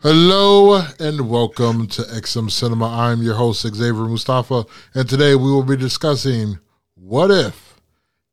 Hello 0.00 0.82
and 0.98 1.28
welcome 1.28 1.86
to 1.88 2.00
XM 2.04 2.50
Cinema. 2.50 2.86
I'm 2.86 3.20
your 3.20 3.34
host, 3.34 3.60
Xavier 3.66 3.92
Mustafa, 3.92 4.64
and 4.94 5.06
today 5.06 5.34
we 5.34 5.52
will 5.52 5.62
be 5.62 5.76
discussing 5.76 6.58
What 6.94 7.30
If 7.30 7.78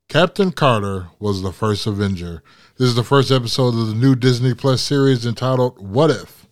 Captain 0.07 0.53
Carter 0.53 1.09
was 1.19 1.41
the 1.41 1.51
first 1.51 1.85
Avenger. 1.85 2.41
This 2.77 2.87
is 2.87 2.95
the 2.95 3.03
first 3.03 3.31
episode 3.31 3.75
of 3.75 3.87
the 3.87 3.95
new 3.95 4.15
Disney 4.15 4.53
Plus 4.53 4.81
series 4.81 5.25
entitled 5.25 5.85
What 5.85 6.09
If. 6.09 6.47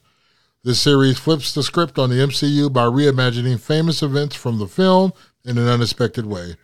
This 0.65 0.81
series 0.81 1.17
flips 1.17 1.53
the 1.53 1.63
script 1.63 1.97
on 1.97 2.09
the 2.09 2.17
MCU 2.17 2.71
by 2.73 2.83
reimagining 2.83 3.57
famous 3.57 4.03
events 4.03 4.35
from 4.35 4.59
the 4.59 4.67
film 4.67 5.13
in 5.45 5.57
an 5.57 5.69
unexpected 5.69 6.25
way. 6.25 6.57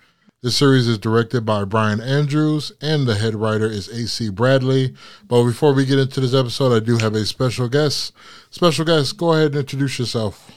This 0.46 0.58
series 0.58 0.88
is 0.88 1.00
directed 1.00 1.44
by 1.44 1.64
Bryan 1.64 2.00
Andrews, 2.00 2.72
and 2.80 3.08
the 3.08 3.16
head 3.16 3.34
writer 3.34 3.66
is 3.66 3.88
A.C. 3.88 4.30
Bradley. 4.30 4.94
But 5.28 5.44
before 5.44 5.74
we 5.74 5.88
get 5.88 5.98
into 5.98 6.20
this 6.22 6.36
episode, 6.36 6.72
I 6.72 6.86
do 6.86 7.00
have 7.00 7.16
a 7.16 7.26
special 7.26 7.68
guest. 7.68 8.14
Special 8.52 8.86
guest, 8.86 9.18
go 9.18 9.34
ahead 9.34 9.54
and 9.54 9.56
introduce 9.56 9.98
yourself. 9.98 10.52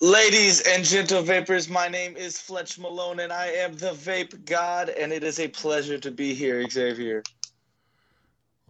Ladies 0.00 0.60
and 0.68 0.84
gentle 0.84 1.20
vapors, 1.22 1.68
my 1.68 1.88
name 1.88 2.16
is 2.16 2.38
Fletch 2.38 2.78
Malone, 2.78 3.18
and 3.18 3.32
I 3.32 3.46
am 3.46 3.76
the 3.76 3.90
Vape 3.90 4.44
God, 4.44 4.90
and 4.90 5.12
it 5.12 5.24
is 5.24 5.40
a 5.40 5.48
pleasure 5.48 5.98
to 5.98 6.12
be 6.12 6.32
here, 6.32 6.64
Xavier. 6.70 7.24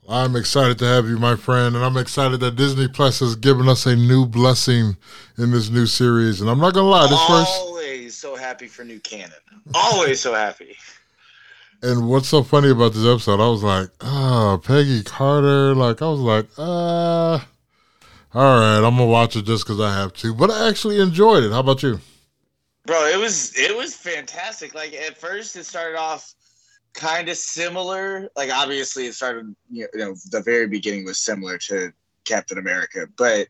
I'm 0.09 0.35
excited 0.35 0.79
to 0.79 0.87
have 0.87 1.11
you, 1.11 1.19
my 1.19 1.37
friend, 1.37 1.77
and 1.77 1.85
I'm 1.85 1.99
excited 1.99 2.41
that 2.41 2.57
Disney 2.57 2.89
Plus 2.89 3.21
has 3.21 3.37
given 3.37 3.69
us 3.69 3.85
a 3.85 3.95
new 3.95 4.25
blessing 4.25 4.97
in 5.37 5.51
this 5.51 5.69
new 5.69 5.85
series. 5.85 6.41
And 6.41 6.49
I'm 6.49 6.59
not 6.59 6.73
gonna 6.73 6.89
lie, 6.89 7.07
this 7.07 7.23
first 7.27 7.53
oh, 7.53 7.76
Always 8.25 8.39
so 8.39 8.43
happy 8.43 8.67
for 8.67 8.83
new 8.83 8.99
canon. 9.01 9.33
Always 9.75 10.21
so 10.21 10.33
happy. 10.33 10.77
And 11.83 12.09
what's 12.09 12.29
so 12.29 12.43
funny 12.43 12.71
about 12.71 12.95
this 12.95 13.05
episode? 13.05 13.41
I 13.41 13.49
was 13.49 13.63
like, 13.63 13.91
ah, 14.01 14.57
Peggy 14.57 15.03
Carter. 15.03 15.75
Like, 15.75 16.01
I 16.01 16.09
was 16.09 16.21
like, 16.21 16.47
uh, 16.57 17.41
all 18.33 18.61
right, 18.61 18.77
I'm 18.79 18.97
gonna 18.97 19.05
watch 19.07 19.37
it 19.37 19.45
just 19.45 19.67
because 19.67 19.81
I 19.81 19.93
have 19.93 20.15
to. 20.15 20.33
But 20.35 20.51
I 20.51 20.67
actually 20.69 20.99
enjoyed 20.99 21.45
it. 21.45 21.53
How 21.53 21.61
about 21.61 21.83
you? 21.83 22.01
Bro, 22.87 23.07
it 23.09 23.19
was 23.19 23.53
it 23.55 23.77
was 23.77 23.95
fantastic. 23.95 24.75
Like 24.75 24.95
at 24.95 25.19
first, 25.19 25.55
it 25.57 25.65
started 25.65 25.99
off 25.99 26.35
kind 26.95 27.29
of 27.29 27.37
similar. 27.37 28.31
Like 28.35 28.51
obviously, 28.51 29.07
it 29.07 29.15
started 29.15 29.55
you 29.71 29.89
know 29.95 30.15
the 30.31 30.41
very 30.41 30.69
beginning 30.69 31.05
was 31.05 31.19
similar 31.19 31.59
to 31.69 31.93
Captain 32.25 32.57
America, 32.57 33.07
but 33.19 33.49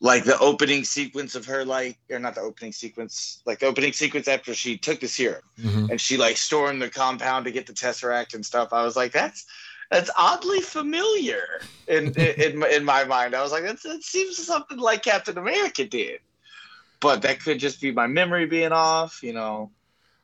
like 0.00 0.24
the 0.24 0.38
opening 0.38 0.82
sequence 0.84 1.34
of 1.34 1.44
her 1.46 1.64
like 1.64 1.98
or 2.10 2.18
not 2.18 2.34
the 2.34 2.40
opening 2.40 2.72
sequence 2.72 3.42
like 3.46 3.58
the 3.58 3.66
opening 3.66 3.92
sequence 3.92 4.28
after 4.28 4.54
she 4.54 4.76
took 4.78 5.00
the 5.00 5.08
serum 5.08 5.42
Mhm. 5.60 5.90
and 5.90 6.00
she 6.00 6.16
like 6.16 6.36
stormed 6.38 6.80
the 6.80 6.88
compound 6.88 7.44
to 7.44 7.50
get 7.52 7.66
the 7.66 7.72
tesseract 7.72 8.34
and 8.34 8.44
stuff 8.44 8.72
i 8.72 8.82
was 8.82 8.96
like 8.96 9.12
that's 9.12 9.44
that's 9.90 10.10
oddly 10.16 10.60
familiar 10.60 11.42
in 11.86 12.06
in, 12.16 12.40
in, 12.40 12.58
my- 12.58 12.68
in 12.68 12.84
my 12.84 13.04
mind. 13.04 13.34
I 13.34 13.42
was 13.42 13.52
like 13.52 13.64
that's, 13.64 13.84
it 13.84 14.02
seems 14.04 14.36
something 14.38 14.78
like 14.78 15.02
captain 15.02 15.36
america 15.38 15.84
did. 15.84 16.20
But 17.00 17.22
that 17.22 17.40
could 17.42 17.58
just 17.58 17.80
be 17.80 17.92
my 17.92 18.06
memory 18.06 18.46
being 18.46 18.72
off 18.72 19.22
you 19.22 19.32
know 19.32 19.70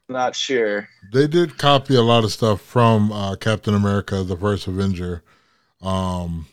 not 0.08 0.36
sure. 0.36 0.88
They 1.12 1.26
did 1.26 1.58
copy 1.58 1.96
a 1.96 2.02
lot 2.02 2.22
of 2.22 2.30
stuff 2.32 2.60
from 2.60 3.10
uh, 3.10 3.34
Captain 3.36 3.74
America: 3.74 4.22
The 4.22 4.36
First 4.36 4.68
Avenger, 4.68 5.24
um, 5.82 6.46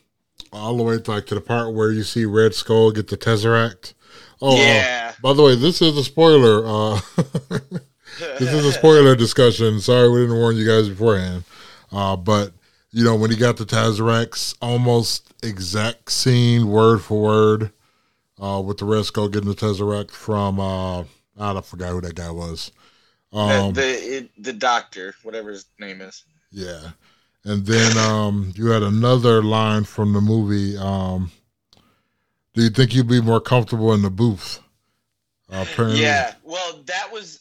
all 0.53 0.77
the 0.77 0.83
way 0.83 0.99
to, 0.99 1.11
like 1.11 1.25
to 1.27 1.35
the 1.35 1.41
part 1.41 1.73
where 1.73 1.91
you 1.91 2.03
see 2.03 2.25
Red 2.25 2.53
Skull 2.53 2.91
get 2.91 3.07
the 3.09 3.17
Tesseract. 3.17 3.93
Oh, 4.41 4.55
uh, 4.55 4.59
yeah 4.59 5.03
by 5.23 5.33
the 5.33 5.41
way, 5.41 5.55
this 5.55 5.81
is 5.81 5.97
a 5.97 6.03
spoiler. 6.03 6.65
Uh, 6.65 6.99
this 8.39 8.53
is 8.53 8.65
a 8.65 8.73
spoiler 8.73 9.15
discussion. 9.15 9.79
Sorry, 9.79 10.09
we 10.09 10.19
didn't 10.19 10.35
warn 10.35 10.57
you 10.57 10.67
guys 10.67 10.89
beforehand. 10.89 11.45
Uh, 11.93 12.17
but 12.17 12.51
you 12.91 13.05
know, 13.05 13.15
when 13.15 13.31
he 13.31 13.37
got 13.37 13.55
the 13.55 13.63
Tesseract, 13.63 14.55
almost 14.61 15.33
exact 15.41 16.11
scene, 16.11 16.67
word 16.67 17.01
for 17.01 17.21
word, 17.21 17.71
uh, 18.39 18.61
with 18.63 18.79
the 18.79 18.85
Red 18.85 19.05
Skull 19.05 19.29
getting 19.29 19.47
the 19.49 19.55
Tesseract 19.55 20.11
from 20.11 20.59
uh, 20.59 20.99
I 21.39 21.53
don't 21.53 21.65
forgot 21.65 21.93
who 21.93 22.01
that 22.01 22.15
guy 22.15 22.29
was. 22.29 22.71
the, 23.31 23.39
Um, 23.39 23.73
the, 23.73 24.17
it, 24.17 24.29
the 24.37 24.53
doctor 24.53 25.15
whatever 25.23 25.51
his 25.51 25.65
name 25.79 26.01
is 26.01 26.25
yeah, 26.51 26.91
and 27.45 27.65
then 27.65 27.97
um, 27.97 28.53
you 28.55 28.67
had 28.67 28.83
another 28.83 29.41
line 29.43 29.83
from 29.83 30.13
the 30.13 30.21
movie. 30.21 30.77
Um, 30.77 31.31
do 32.53 32.61
you 32.63 32.69
think 32.69 32.93
you'd 32.93 33.07
be 33.07 33.21
more 33.21 33.41
comfortable 33.41 33.93
in 33.93 34.01
the 34.01 34.09
booth? 34.09 34.59
Uh, 35.51 35.65
apparently, 35.69 36.01
Yeah, 36.01 36.33
well, 36.43 36.81
that 36.85 37.11
was 37.11 37.39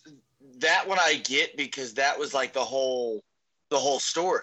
that 0.58 0.86
one 0.86 0.98
I 1.00 1.16
get 1.24 1.56
because 1.56 1.94
that 1.94 2.18
was 2.18 2.34
like 2.34 2.52
the 2.52 2.64
whole 2.64 3.22
the 3.70 3.78
whole 3.78 3.98
story 4.00 4.42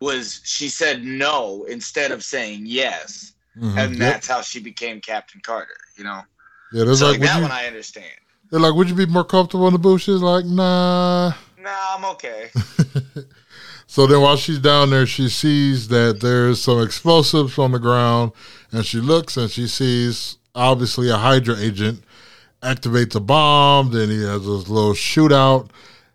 was 0.00 0.40
she 0.44 0.68
said 0.68 1.04
no 1.04 1.64
instead 1.64 2.10
of 2.10 2.22
saying 2.24 2.62
yes, 2.66 3.34
Mhm. 3.56 3.76
and 3.78 3.90
Yep. 3.92 3.98
that's 3.98 4.26
how 4.26 4.40
she 4.40 4.60
became 4.60 5.00
Captain 5.00 5.40
Carter. 5.42 5.76
You 5.96 6.04
know, 6.04 6.22
yeah. 6.72 6.84
There's 6.84 6.98
so 7.00 7.10
like, 7.10 7.20
like 7.20 7.28
that 7.28 7.36
you, 7.36 7.42
one 7.42 7.50
I 7.52 7.66
understand. 7.66 8.06
they're 8.50 8.60
like, 8.60 8.74
would 8.74 8.88
you 8.88 8.94
be 8.94 9.06
more 9.06 9.24
comfortable 9.24 9.66
in 9.68 9.72
the 9.72 9.78
booth? 9.78 10.02
She's 10.02 10.20
like, 10.20 10.44
nah. 10.44 11.32
Nah, 11.58 11.70
I'm 11.96 12.04
okay. 12.06 12.50
So 13.92 14.06
then 14.06 14.22
while 14.22 14.38
she's 14.38 14.58
down 14.58 14.88
there, 14.88 15.04
she 15.04 15.28
sees 15.28 15.88
that 15.88 16.20
there's 16.22 16.62
some 16.62 16.80
explosives 16.80 17.58
on 17.58 17.72
the 17.72 17.78
ground 17.78 18.32
and 18.72 18.86
she 18.86 19.00
looks 19.00 19.36
and 19.36 19.50
she 19.50 19.66
sees 19.66 20.38
obviously 20.54 21.10
a 21.10 21.18
Hydra 21.18 21.58
agent 21.58 22.02
activates 22.62 23.14
a 23.14 23.20
bomb. 23.20 23.90
Then 23.90 24.08
he 24.08 24.24
has 24.24 24.46
this 24.46 24.70
little 24.70 24.94
shootout. 24.94 25.68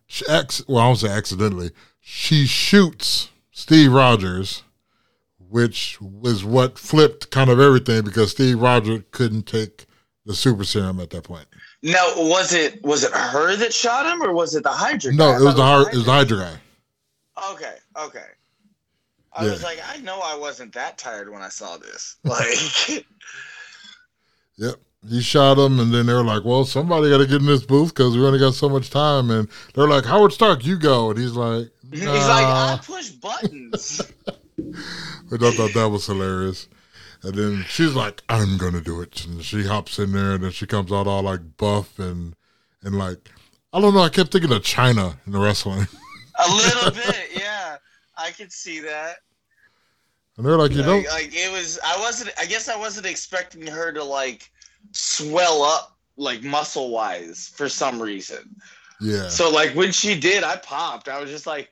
She 0.08 0.26
ex- 0.28 0.68
well, 0.68 0.80
I 0.80 0.88
don't 0.88 0.96
say 0.96 1.10
accidentally. 1.10 1.70
She 2.00 2.48
shoots 2.48 3.30
Steve 3.52 3.94
Rogers, 3.94 4.64
which 5.38 6.02
was 6.02 6.44
what 6.44 6.80
flipped 6.80 7.30
kind 7.30 7.52
of 7.52 7.60
everything 7.60 8.04
because 8.04 8.32
Steve 8.32 8.60
Rogers 8.60 9.04
couldn't 9.12 9.46
take 9.46 9.86
the 10.26 10.34
super 10.34 10.64
serum 10.64 11.00
at 11.00 11.12
that 11.12 11.26
point. 11.26 11.46
Now, 11.84 12.08
was 12.16 12.54
it 12.54 12.84
was 12.84 13.04
it 13.04 13.12
her 13.12 13.56
that 13.56 13.72
shot 13.72 14.12
him, 14.12 14.24
or 14.24 14.34
was 14.34 14.56
it 14.56 14.64
the 14.64 14.70
Hydra? 14.70 15.14
No, 15.14 15.34
guy? 15.34 15.38
It 15.38 15.44
was 15.44 15.56
the 15.56 15.90
it 15.92 15.96
was 15.96 16.06
the 16.06 16.12
Hydra 16.12 16.38
guy. 16.40 16.60
Okay, 17.52 17.76
okay. 17.98 18.26
I 19.34 19.46
Yeah. 19.46 19.52
was 19.52 19.64
like, 19.64 19.80
I 19.88 19.98
know 19.98 20.20
I 20.24 20.36
wasn't 20.36 20.74
that 20.74 20.98
tired 20.98 21.30
when 21.32 21.42
I 21.42 21.50
saw 21.50 21.78
this. 21.78 22.18
Like, 22.24 23.06
Yep. 24.58 24.76
He 25.08 25.22
shot 25.22 25.58
him, 25.60 25.80
and 25.80 25.94
then 25.94 26.08
they're 26.08 26.24
like, 26.24 26.44
"Well, 26.44 26.66
somebody 26.66 27.10
got 27.10 27.20
to 27.20 27.28
get 27.28 27.40
in 27.42 27.46
this 27.46 27.64
booth 27.64 27.90
because 27.94 28.18
we 28.18 28.26
only 28.26 28.40
got 28.40 28.56
so 28.56 28.68
much 28.68 28.90
time." 28.90 29.30
And 29.30 29.48
they're 29.74 29.88
like, 29.88 30.06
"Howard 30.06 30.34
Stark, 30.34 30.66
you 30.66 30.78
go." 30.78 31.12
And 31.12 31.20
he's 31.20 31.34
like, 31.34 31.70
he's 31.92 32.04
like, 32.04 32.12
I 32.12 32.80
push 32.84 33.10
buttons. 33.12 34.02
Which 35.30 35.42
I 35.42 35.52
thought 35.52 35.74
that 35.76 35.90
was 35.90 36.08
hilarious. 36.08 36.68
And 37.22 37.36
then 37.36 37.66
she's 37.70 37.94
like, 37.94 38.24
"I'm 38.28 38.58
gonna 38.58 38.82
do 38.82 39.00
it," 39.02 39.26
and 39.26 39.44
she 39.44 39.66
hops 39.66 40.00
in 40.00 40.12
there, 40.12 40.34
and 40.34 40.44
then 40.44 40.52
she 40.52 40.66
comes 40.66 40.92
out 40.92 41.08
all 41.08 41.22
like 41.22 41.58
buff 41.58 42.00
and 42.00 42.36
and 42.82 42.98
like, 42.98 43.30
I 43.72 43.80
don't 43.80 43.94
know. 43.94 44.02
I 44.02 44.10
kept 44.10 44.32
thinking 44.32 44.52
of 44.52 44.64
Chyna 44.64 45.18
in 45.28 45.32
the 45.32 45.40
wrestling, 45.40 45.88
A 46.46 46.50
little 46.52 46.92
bit, 46.92 47.30
yeah. 47.36 47.78
I 48.18 48.32
could 48.32 48.52
see 48.52 48.80
that. 48.82 49.18
and 50.38 50.46
they're 50.46 50.58
like, 50.58 50.72
"You 50.72 50.84
know, 50.84 50.98
Like, 50.98 51.12
like 51.12 51.30
it 51.34 51.52
was 51.52 51.80
I 51.86 51.98
wasn't 52.00 52.32
I 52.40 52.46
guess 52.46 52.68
I 52.70 52.76
wasn't 52.76 53.06
expecting 53.08 53.66
her 53.68 53.92
to 53.92 54.04
like 54.04 54.52
swell 54.92 55.64
up 55.64 55.98
like 56.16 56.44
muscle 56.44 56.90
wise 56.90 57.48
for 57.56 57.70
some 57.70 58.02
reason. 58.02 58.56
yeah." 59.02 59.30
So 59.30 59.50
like 59.50 59.74
when 59.76 59.92
she 59.92 60.20
did, 60.20 60.44
I 60.44 60.58
popped. 60.58 61.08
I 61.10 61.20
was 61.20 61.30
just 61.30 61.48
like, 61.48 61.72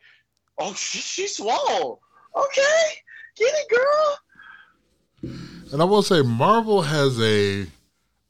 "Oh, 0.59 0.74
she, 0.74 1.00
she 1.00 1.28
swole. 1.28 2.02
Okay, 2.36 2.86
get 3.36 3.53
it, 3.53 3.70
girl." 3.70 4.20
And 5.72 5.82
I 5.82 5.86
will 5.86 6.03
say, 6.03 6.22
Marvel 6.22 6.82
has 6.84 7.20
a 7.22 7.66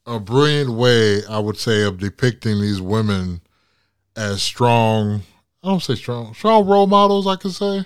a 0.06 0.20
brilliant 0.20 0.70
way, 0.70 1.24
I 1.26 1.38
would 1.38 1.58
say, 1.58 1.82
of 1.82 1.98
depicting 1.98 2.60
these 2.60 2.80
women 2.80 3.40
as 4.16 4.42
strong. 4.42 5.22
I 5.66 5.70
don't 5.70 5.82
say 5.82 5.96
strong, 5.96 6.32
strong 6.32 6.64
role 6.64 6.86
models. 6.86 7.26
I 7.26 7.34
could 7.34 7.50
say 7.52 7.84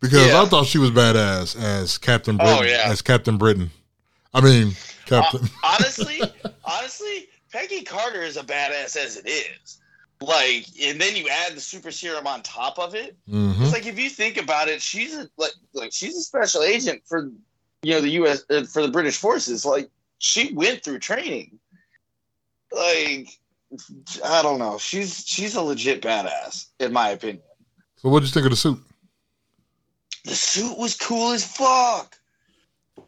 because 0.00 0.30
I 0.30 0.44
thought 0.44 0.66
she 0.66 0.76
was 0.76 0.90
badass 0.90 1.58
as 1.58 1.96
Captain 1.96 2.36
Oh, 2.38 2.58
Britain. 2.58 2.76
yeah. 2.78 2.90
As 2.90 3.00
Captain 3.00 3.38
Britain, 3.38 3.70
I 4.34 4.42
mean 4.42 4.72
Captain. 5.06 5.48
honestly, 5.64 6.20
honestly, 6.64 7.28
Peggy 7.50 7.82
Carter 7.82 8.20
is 8.20 8.36
a 8.36 8.42
badass 8.42 8.94
as 8.96 9.16
it 9.16 9.26
is. 9.26 9.78
Like, 10.20 10.66
and 10.82 11.00
then 11.00 11.16
you 11.16 11.28
add 11.30 11.54
the 11.56 11.60
super 11.62 11.90
serum 11.90 12.26
on 12.26 12.42
top 12.42 12.78
of 12.78 12.94
it. 12.94 13.16
Mhm. 13.26 13.58
It's 13.62 13.72
like 13.72 13.86
if 13.86 13.98
you 13.98 14.10
think 14.10 14.36
about 14.36 14.68
it, 14.68 14.82
she's 14.82 15.16
a, 15.16 15.30
like 15.38 15.52
like 15.72 15.92
she's 15.94 16.14
a 16.14 16.20
special 16.20 16.62
agent 16.62 17.00
for 17.06 17.30
you 17.82 17.94
know 17.94 18.02
the 18.02 18.10
U.S. 18.10 18.42
Uh, 18.50 18.64
for 18.64 18.82
the 18.82 18.88
British 18.92 19.16
forces. 19.16 19.64
Like 19.64 19.88
she 20.18 20.52
went 20.52 20.84
through 20.84 20.98
training. 20.98 21.58
Like 22.70 23.28
I 24.24 24.42
don't 24.42 24.58
know, 24.58 24.78
she's 24.78 25.24
she's 25.26 25.54
a 25.54 25.62
legit 25.62 26.02
badass 26.02 26.66
in 26.80 26.92
my 26.92 27.10
opinion. 27.10 27.42
So, 27.96 28.08
what 28.08 28.20
did 28.20 28.26
you 28.26 28.32
think 28.32 28.46
of 28.46 28.50
the 28.50 28.56
suit? 28.56 28.78
The 30.24 30.34
suit 30.34 30.78
was 30.78 30.96
cool 30.96 31.32
as 31.32 31.44
fuck. 31.44 32.16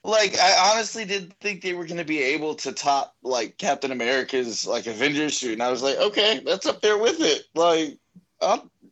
Like 0.04 0.38
I 0.38 0.72
honestly 0.72 1.04
didn't 1.04 1.34
think 1.40 1.62
they 1.62 1.74
were 1.74 1.84
going 1.84 1.98
to 1.98 2.04
be 2.04 2.22
able 2.22 2.54
to 2.56 2.72
top 2.72 3.14
like 3.22 3.58
Captain 3.58 3.92
America's 3.92 4.66
like 4.66 4.86
Avengers 4.86 5.36
suit, 5.36 5.54
and 5.54 5.62
I 5.62 5.70
was 5.70 5.82
like, 5.82 5.96
okay, 5.98 6.40
that's 6.44 6.66
up 6.66 6.80
there 6.80 6.98
with 6.98 7.20
it. 7.20 7.44
Like, 7.54 7.98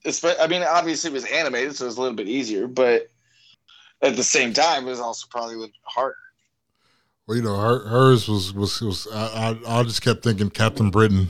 espe- 0.04 0.40
I 0.40 0.46
mean, 0.46 0.62
obviously 0.62 1.10
it 1.10 1.14
was 1.14 1.24
animated, 1.24 1.76
so 1.76 1.84
it 1.84 1.88
was 1.88 1.96
a 1.96 2.00
little 2.00 2.16
bit 2.16 2.28
easier, 2.28 2.66
but 2.66 3.08
at 4.02 4.16
the 4.16 4.22
same 4.22 4.52
time, 4.52 4.86
it 4.86 4.90
was 4.90 5.00
also 5.00 5.26
probably 5.30 5.54
a 5.54 5.58
little 5.58 5.72
bit 5.72 5.80
harder. 5.84 6.16
Well, 7.26 7.36
you 7.36 7.42
know, 7.42 7.56
her, 7.56 7.86
hers 7.88 8.28
was 8.28 8.52
was 8.52 8.80
was. 8.80 9.06
I, 9.12 9.56
I 9.66 9.80
I 9.80 9.82
just 9.82 10.02
kept 10.02 10.22
thinking 10.22 10.50
Captain 10.50 10.90
Britain. 10.90 11.28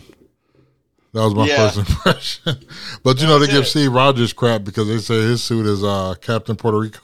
That 1.13 1.21
was 1.23 1.35
my 1.35 1.47
Yeah. 1.47 1.71
first 1.71 1.79
impression. 1.91 2.65
but 3.03 3.21
you 3.21 3.27
know, 3.27 3.39
they 3.39 3.47
give. 3.47 3.67
Steve 3.67 3.93
Rogers 3.93 4.33
crap 4.33 4.65
because 4.65 4.89
they 4.89 4.99
say 4.99 5.15
his 5.23 5.43
suit 5.43 5.67
is 5.67 5.83
uh 5.83 6.15
Captain 6.21 6.55
Puerto 6.57 6.79
Rico 6.79 7.01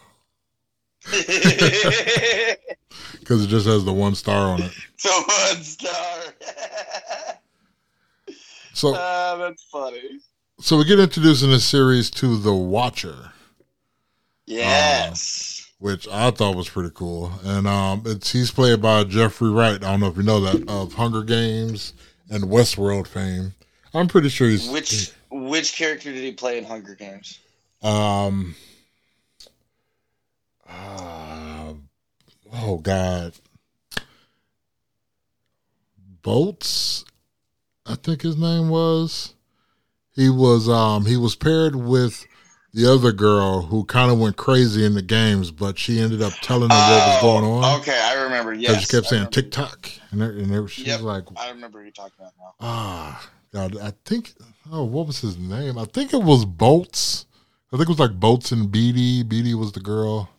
because 3.21 3.45
it 3.45 3.49
just 3.49 3.67
has 3.67 3.85
the 3.85 3.93
one 3.93 4.15
star 4.15 4.49
on 4.55 4.63
it. 4.63 4.73
the 5.03 5.11
one 5.55 5.63
star. 5.63 6.19
So 8.77 8.93
Ah, 8.97 9.37
that's 9.39 9.63
funny. 9.71 10.01
so 10.59 10.77
we 10.77 10.85
get 10.85 10.99
introduced 10.99 11.45
in 11.45 11.51
this 11.51 11.65
series 11.65 12.11
to 12.11 12.37
the 12.37 12.53
Watcher. 12.53 13.31
Yes. 14.47 15.71
which 15.79 16.09
I 16.09 16.33
thought 16.33 16.57
was 16.57 16.69
pretty 16.69 16.91
cool. 16.93 17.33
And 17.45 17.69
um, 17.69 18.03
it's 18.05 18.33
he's 18.33 18.51
played 18.51 18.83
by 18.83 19.05
Jeffrey 19.05 19.51
Wright. 19.51 19.77
I 19.85 19.91
don't 19.93 20.01
know 20.01 20.09
if 20.09 20.17
you 20.17 20.25
know 20.25 20.41
that 20.41 20.69
of 20.69 20.95
Hunger 20.95 21.23
Games 21.23 21.93
and 22.29 22.45
Westworld 22.45 23.07
fame. 23.07 23.55
I'm 23.95 24.09
pretty 24.09 24.29
sure 24.29 24.49
he's 24.49 24.69
which 24.69 25.13
which 25.31 25.75
character 25.77 26.11
did 26.13 26.23
he 26.23 26.33
play 26.33 26.59
in 26.59 26.65
Hunger 26.65 26.95
Games? 26.95 27.39
um. 27.83 28.55
Uh, 30.69 31.75
oh 32.55 32.79
God, 32.79 33.35
Bolts, 36.23 37.05
I 37.87 37.95
think 37.97 38.23
his 38.23 38.37
name 38.37 38.69
was. 38.71 39.35
He 40.17 40.29
was 40.31 40.69
um 40.69 41.05
he 41.07 41.17
was 41.17 41.35
paired 41.37 41.77
with 41.77 42.27
the 42.73 42.91
other 42.91 43.13
girl 43.13 43.63
who 43.63 43.85
kind 43.85 44.11
of 44.11 44.19
went 44.19 44.37
crazy 44.37 44.85
in 44.85 44.95
the 44.95 45.03
games, 45.03 45.51
but 45.51 45.79
she 45.79 46.01
ended 46.01 46.23
up 46.23 46.33
telling 46.41 46.69
them 46.69 46.79
what 46.79 47.07
was 47.07 47.19
Oh, 47.19 47.23
going 47.23 47.45
on. 47.45 47.81
Okay, 47.81 48.01
I 48.03 48.14
remember. 48.39 48.55
Yes, 48.55 48.83
she 48.83 48.87
kept 48.89 49.07
saying. 49.07 49.29
TikTok, 49.31 49.91
and, 50.11 50.21
there, 50.21 50.31
and 50.31 50.47
there, 50.47 50.67
she 50.69 50.85
Yep. 50.85 50.99
was 51.01 51.05
like, 51.05 51.25
I 51.37 51.51
remember 51.51 51.83
you're 51.83 51.91
talking 51.91 52.15
about 52.19 52.33
now. 52.39 52.55
ah, 52.61 53.31
God, 53.53 53.79
I 53.79 53.93
think, 54.05 54.35
oh, 54.71 54.85
what 54.85 55.07
was 55.07 55.21
his 55.21 55.37
name? 55.39 55.79
I 55.79 55.85
think 55.85 56.13
it 56.13 56.23
was 56.23 56.45
Bolts. 56.45 57.27
I 57.73 57.77
think 57.77 57.89
it 57.89 57.93
was 57.93 57.99
like 57.99 58.19
Bolts 58.21 58.53
and 58.53 58.69
Beetee. 58.69 59.25
Beetee 59.25 59.55
was 59.55 59.73
the 59.73 59.81
girl. 59.81 60.31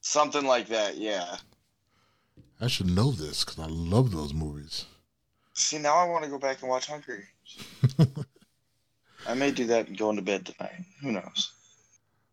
Something 0.00 0.46
like 0.46 0.68
that. 0.68 0.96
Yeah. 0.96 1.36
I 2.60 2.66
should 2.68 2.90
know 2.90 3.10
this 3.10 3.44
because 3.44 3.58
I 3.58 3.66
love 3.68 4.10
those 4.12 4.32
movies. 4.32 4.86
See, 5.54 5.78
now 5.78 5.96
I 5.96 6.04
want 6.08 6.24
to 6.24 6.30
go 6.30 6.38
back 6.38 6.60
and 6.62 6.68
watch 6.70 6.88
Games. 6.88 8.06
I 9.26 9.34
may 9.34 9.50
do 9.50 9.66
that 9.66 9.96
going 9.96 10.16
to 10.16 10.22
bed 10.22 10.46
tonight. 10.46 10.84
Who 11.00 11.12
knows? 11.12 11.52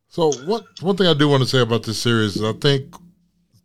So, 0.09 0.31
what 0.45 0.65
one 0.81 0.97
thing 0.97 1.07
I 1.07 1.13
do 1.13 1.29
want 1.29 1.43
to 1.43 1.47
say 1.49 1.59
about 1.59 1.83
this 1.83 2.01
series 2.01 2.35
is 2.35 2.43
I 2.43 2.53
think 2.53 2.93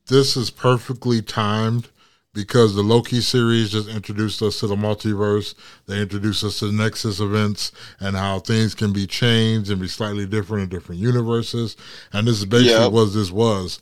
this 0.09 0.37
is 0.37 0.51
perfectly 0.51 1.23
timed 1.23 1.89
because 2.33 2.75
the 2.75 2.83
Loki 2.83 3.21
series 3.21 3.71
just 3.73 3.89
introduced 3.89 4.43
us 4.43 4.61
to 4.61 4.67
the 4.67 4.77
multiverse. 4.77 5.55
They 5.87 6.01
introduced 6.03 6.45
us 6.45 6.59
to 6.59 6.67
the 6.67 6.73
Nexus 6.73 7.19
events 7.19 7.73
and 7.99 8.15
how 8.15 8.41
things 8.41 8.75
can 8.75 8.93
be 8.93 9.07
changed 9.07 9.71
and 9.71 9.81
be 9.81 9.89
slightly 9.89 10.27
different 10.27 10.65
in 10.65 10.69
different 10.69 11.01
universes. 11.01 11.77
And 12.13 12.29
this 12.29 12.39
is 12.39 12.45
basically 12.45 12.73
Yep. 12.73 12.93
what 12.93 13.13
this 13.15 13.31
was. 13.31 13.81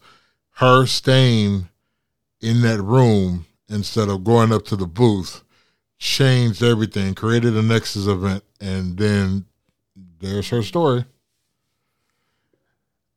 Her 0.58 0.86
staying 0.86 1.68
in 2.40 2.62
that 2.62 2.80
room 2.80 3.46
instead 3.68 4.08
of 4.08 4.22
going 4.24 4.52
up 4.52 4.64
to 4.66 4.76
the 4.76 4.86
booth 4.86 5.42
changed 5.98 6.62
everything, 6.62 7.14
created 7.14 7.56
a 7.56 7.62
Nexus 7.62 8.06
event, 8.06 8.44
and 8.60 8.96
then 8.96 9.46
there's 10.20 10.48
her 10.50 10.62
story. 10.62 11.04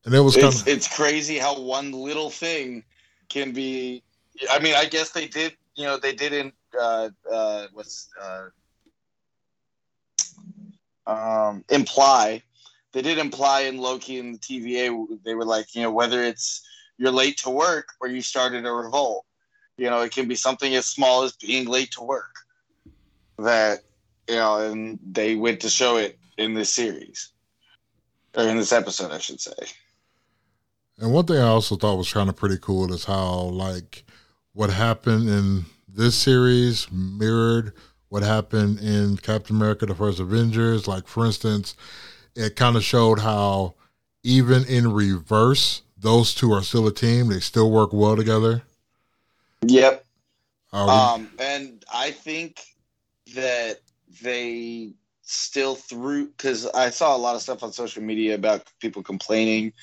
And 0.06 0.15
it 0.15 0.21
was 0.21 0.36
kind 0.36 0.48
It's 0.48 0.62
of 0.62 0.68
it's 0.68 0.95
crazy 0.95 1.38
how 1.38 1.59
one 1.59 1.92
little 1.92 2.30
thing 2.30 2.83
can 3.29 3.51
be. 3.51 4.03
I 4.50 4.59
mean, 4.59 4.75
I 4.75 4.85
guess 4.85 5.12
they 5.12 5.27
did. 5.27 5.56
You 5.75 5.85
know, 5.85 5.97
they 5.97 6.13
didn't. 6.13 6.53
Uh, 6.79 7.09
uh, 7.31 7.68
what's 7.74 8.09
uh, 8.21 8.47
um, 11.07 11.63
imply? 11.69 12.44
They 12.94 13.01
did 13.01 13.18
imply 13.18 13.62
in 13.62 13.77
Loki 13.77 14.19
and 14.19 14.35
the 14.35 14.39
TVA. 14.39 15.19
They 15.24 15.35
were 15.35 15.45
like, 15.45 15.75
you 15.75 15.81
know, 15.81 15.91
whether 15.91 16.24
it's 16.24 16.68
you're 16.97 17.12
late 17.12 17.38
to 17.39 17.50
work 17.50 17.89
or 18.01 18.07
you 18.07 18.21
started 18.21 18.65
a 18.65 18.71
revolt. 18.71 19.25
You 19.77 19.89
know, 19.89 20.01
it 20.01 20.12
can 20.12 20.27
be 20.27 20.35
something 20.35 20.73
as 20.75 20.88
small 20.88 21.23
as 21.23 21.33
being 21.33 21.68
late 21.68 21.91
to 21.91 22.01
work. 22.01 22.33
That 23.38 23.80
you 24.27 24.35
know, 24.35 24.71
and 24.71 25.00
they 25.06 25.35
went 25.35 25.62
to 25.62 25.69
show 25.69 25.97
it 25.97 26.18
in 26.38 26.53
this 26.53 26.73
series 26.73 27.31
or 28.35 28.44
in 28.44 28.57
this 28.57 28.71
episode, 28.71 29.12
I 29.12 29.19
should 29.19 29.39
say. 29.39 29.53
And 30.99 31.13
one 31.13 31.25
thing 31.25 31.38
I 31.38 31.47
also 31.47 31.75
thought 31.75 31.97
was 31.97 32.11
kind 32.11 32.29
of 32.29 32.35
pretty 32.35 32.57
cool 32.59 32.91
is 32.94 33.05
how 33.05 33.41
like 33.41 34.03
what 34.53 34.69
happened 34.71 35.29
in 35.29 35.65
this 35.88 36.15
series 36.15 36.91
mirrored 36.91 37.73
what 38.09 38.23
happened 38.23 38.79
in 38.79 39.17
Captain 39.17 39.55
America: 39.55 39.85
The 39.85 39.95
First 39.95 40.19
Avengers. 40.19 40.88
Like 40.88 41.07
for 41.07 41.25
instance, 41.25 41.75
it 42.35 42.55
kind 42.55 42.75
of 42.75 42.83
showed 42.83 43.19
how 43.19 43.75
even 44.23 44.65
in 44.65 44.91
reverse, 44.91 45.83
those 45.97 46.33
two 46.33 46.51
are 46.51 46.63
still 46.63 46.88
a 46.88 46.94
team. 46.94 47.27
They 47.27 47.39
still 47.39 47.71
work 47.71 47.94
well 47.94 48.15
together. 48.15 48.63
Yep. 49.65 50.05
Um, 50.73 51.29
and 51.39 51.83
I 51.94 52.11
think 52.11 52.59
that 53.35 53.79
they 54.21 54.94
still 55.27 55.75
through 55.75 56.27
because 56.27 56.65
I 56.68 56.89
saw 56.89 57.15
a 57.15 57.18
lot 57.18 57.35
of 57.35 57.41
stuff 57.41 57.62
on 57.62 57.74
social 57.74 58.01
media 58.01 58.35
about 58.35 58.71
people 58.79 59.03
complaining 59.03 59.74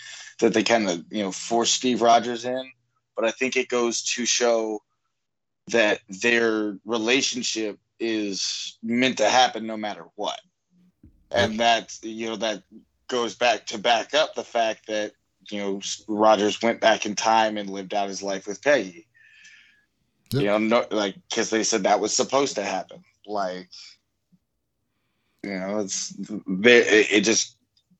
that 0.40 0.54
they 0.54 0.62
kind 0.62 0.88
of 0.88 1.04
you 1.10 1.22
know 1.22 1.32
forced 1.32 1.74
Steve 1.74 2.02
Rogers 2.02 2.44
in, 2.44 2.72
but 3.14 3.24
I 3.24 3.30
think 3.30 3.56
it 3.56 3.68
goes 3.68 4.02
to 4.14 4.26
show 4.26 4.82
that 5.68 6.00
their 6.08 6.78
relationship 6.84 7.78
is 8.00 8.78
meant 8.82 9.18
to 9.18 9.28
happen 9.28 9.66
no 9.66 9.76
matter 9.76 10.06
what, 10.14 10.40
and 11.30 11.60
that 11.60 11.96
you 12.02 12.26
know 12.26 12.36
that 12.36 12.62
goes 13.08 13.34
back 13.34 13.66
to 13.66 13.78
back 13.78 14.14
up 14.14 14.34
the 14.34 14.44
fact 14.44 14.86
that 14.86 15.12
you 15.50 15.58
know 15.58 15.80
Rogers 16.08 16.62
went 16.62 16.80
back 16.80 17.04
in 17.04 17.14
time 17.14 17.58
and 17.58 17.68
lived 17.68 17.92
out 17.92 18.08
his 18.08 18.22
life 18.22 18.46
with 18.46 18.62
Peggy. 18.62 19.06
Yep. 20.32 20.42
You 20.42 20.48
know, 20.48 20.58
no, 20.58 20.86
like 20.90 21.16
because 21.28 21.50
they 21.50 21.64
said 21.64 21.82
that 21.82 22.00
was 22.00 22.16
supposed 22.16 22.54
to 22.54 22.64
happen. 22.64 23.04
Like, 23.26 23.68
you 25.44 25.58
know, 25.58 25.78
it's 25.80 26.14
it 26.18 27.20
just 27.20 27.56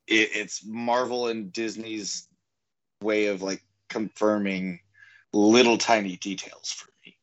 it, 0.06 0.30
it's 0.32 0.64
Marvel 0.64 1.28
and 1.28 1.52
Disney's 1.52 2.28
way 3.02 3.26
of 3.26 3.42
like 3.42 3.62
confirming 3.90 4.80
little 5.32 5.76
tiny 5.76 6.16
details 6.16 6.72
for 6.72 6.88
me. 7.04 7.16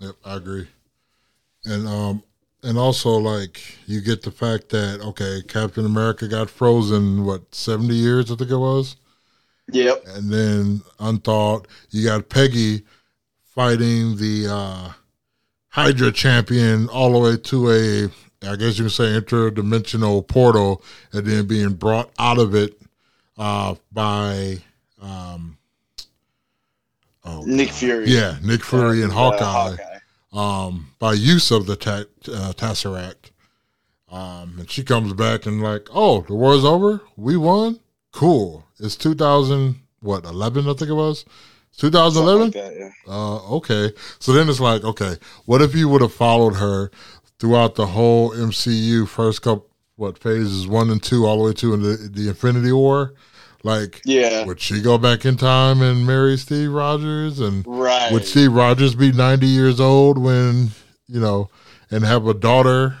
Yep, 0.00 0.16
I 0.24 0.36
agree. 0.36 0.68
And 1.64 1.86
um 1.86 2.22
and 2.64 2.76
also 2.76 3.10
like 3.10 3.60
you 3.86 4.00
get 4.00 4.22
the 4.22 4.32
fact 4.32 4.70
that 4.70 5.00
okay, 5.00 5.42
Captain 5.46 5.86
America 5.86 6.26
got 6.26 6.50
frozen 6.50 7.24
what, 7.24 7.54
70 7.54 7.94
years 7.94 8.32
I 8.32 8.36
think 8.36 8.50
it 8.50 8.56
was? 8.56 8.96
Yep. 9.70 10.04
And 10.08 10.32
then 10.32 10.82
unthought 10.98 11.68
you 11.90 12.04
got 12.04 12.28
Peggy 12.28 12.82
fighting 13.44 14.16
the 14.16 14.48
uh 14.50 14.92
Hydra 15.68 16.10
champion 16.10 16.88
all 16.88 17.12
the 17.12 17.18
way 17.18 17.36
to 17.36 17.70
a 17.70 18.27
I 18.42 18.56
guess 18.56 18.78
you 18.78 18.84
can 18.84 18.90
say 18.90 19.04
interdimensional 19.20 20.26
portal 20.26 20.82
and 21.12 21.26
then 21.26 21.46
being 21.46 21.74
brought 21.74 22.10
out 22.18 22.38
of 22.38 22.54
it 22.54 22.80
uh 23.36 23.74
by 23.92 24.58
um 25.00 25.58
oh, 27.24 27.42
Nick 27.46 27.68
God. 27.68 27.76
Fury. 27.76 28.08
Yeah, 28.08 28.38
Nick 28.42 28.64
Fury 28.64 29.02
and 29.02 29.12
Uh, 29.12 29.14
Hawkeye 29.14 29.76
um, 30.32 30.92
by 30.98 31.12
use 31.14 31.50
of 31.50 31.66
the 31.66 31.76
ta- 31.76 32.04
uh, 32.28 32.52
Tesseract. 32.52 33.30
Um, 34.10 34.56
and 34.58 34.70
she 34.70 34.82
comes 34.82 35.12
back 35.12 35.46
and 35.46 35.62
like, 35.62 35.88
oh, 35.92 36.22
the 36.22 36.34
war's 36.34 36.64
over. 36.64 37.02
We 37.16 37.36
won. 37.36 37.80
Cool. 38.12 38.64
It's 38.78 38.96
2000, 38.96 39.76
what, 40.00 40.24
11, 40.24 40.68
I 40.68 40.72
think 40.72 40.90
it 40.90 40.94
was? 40.94 41.24
2011? 41.76 42.46
like 42.46 42.54
yeah. 42.54 42.90
Uh, 43.06 43.56
okay. 43.56 43.92
So 44.18 44.32
then 44.32 44.48
it's 44.48 44.60
like, 44.60 44.82
okay, 44.82 45.16
what 45.44 45.62
if 45.62 45.74
you 45.74 45.88
would 45.88 46.00
have 46.00 46.12
followed 46.12 46.54
her 46.56 46.90
throughout 47.38 47.74
the 47.76 47.86
whole 47.86 48.30
MCU 48.32 49.06
first 49.08 49.42
couple, 49.42 49.66
what, 49.96 50.18
phases 50.18 50.66
one 50.66 50.90
and 50.90 51.02
two, 51.02 51.26
all 51.26 51.38
the 51.38 51.44
way 51.44 51.52
to 51.54 51.76
the, 51.76 52.08
the 52.08 52.28
Infinity 52.28 52.72
War? 52.72 53.14
Like, 53.64 54.00
Yeah. 54.04 54.44
would 54.44 54.60
she 54.60 54.80
go 54.80 54.98
back 54.98 55.24
in 55.24 55.36
time 55.36 55.82
and 55.82 56.06
marry 56.06 56.36
Steve 56.36 56.72
Rogers? 56.72 57.40
And 57.40 57.64
Right. 57.66 58.12
would 58.12 58.24
Steve 58.24 58.52
Rogers 58.52 58.94
be 58.94 59.10
90 59.12 59.46
years 59.46 59.80
old 59.80 60.16
when, 60.18 60.70
you 61.08 61.20
know, 61.20 61.50
and 61.90 62.04
have 62.04 62.26
a 62.28 62.34
daughter? 62.34 62.96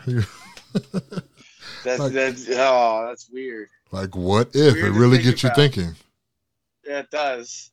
that's 1.84 1.98
like- 2.00 2.12
that's 2.12 2.48
oh, 2.50 3.04
that's 3.06 3.28
weird. 3.30 3.68
like, 3.92 4.16
what 4.16 4.48
if? 4.54 4.74
It 4.76 4.90
really 4.90 5.18
gets 5.22 5.42
you 5.42 5.50
thinking. 5.54 5.94
Yeah, 6.86 7.00
it 7.00 7.10
does. 7.10 7.70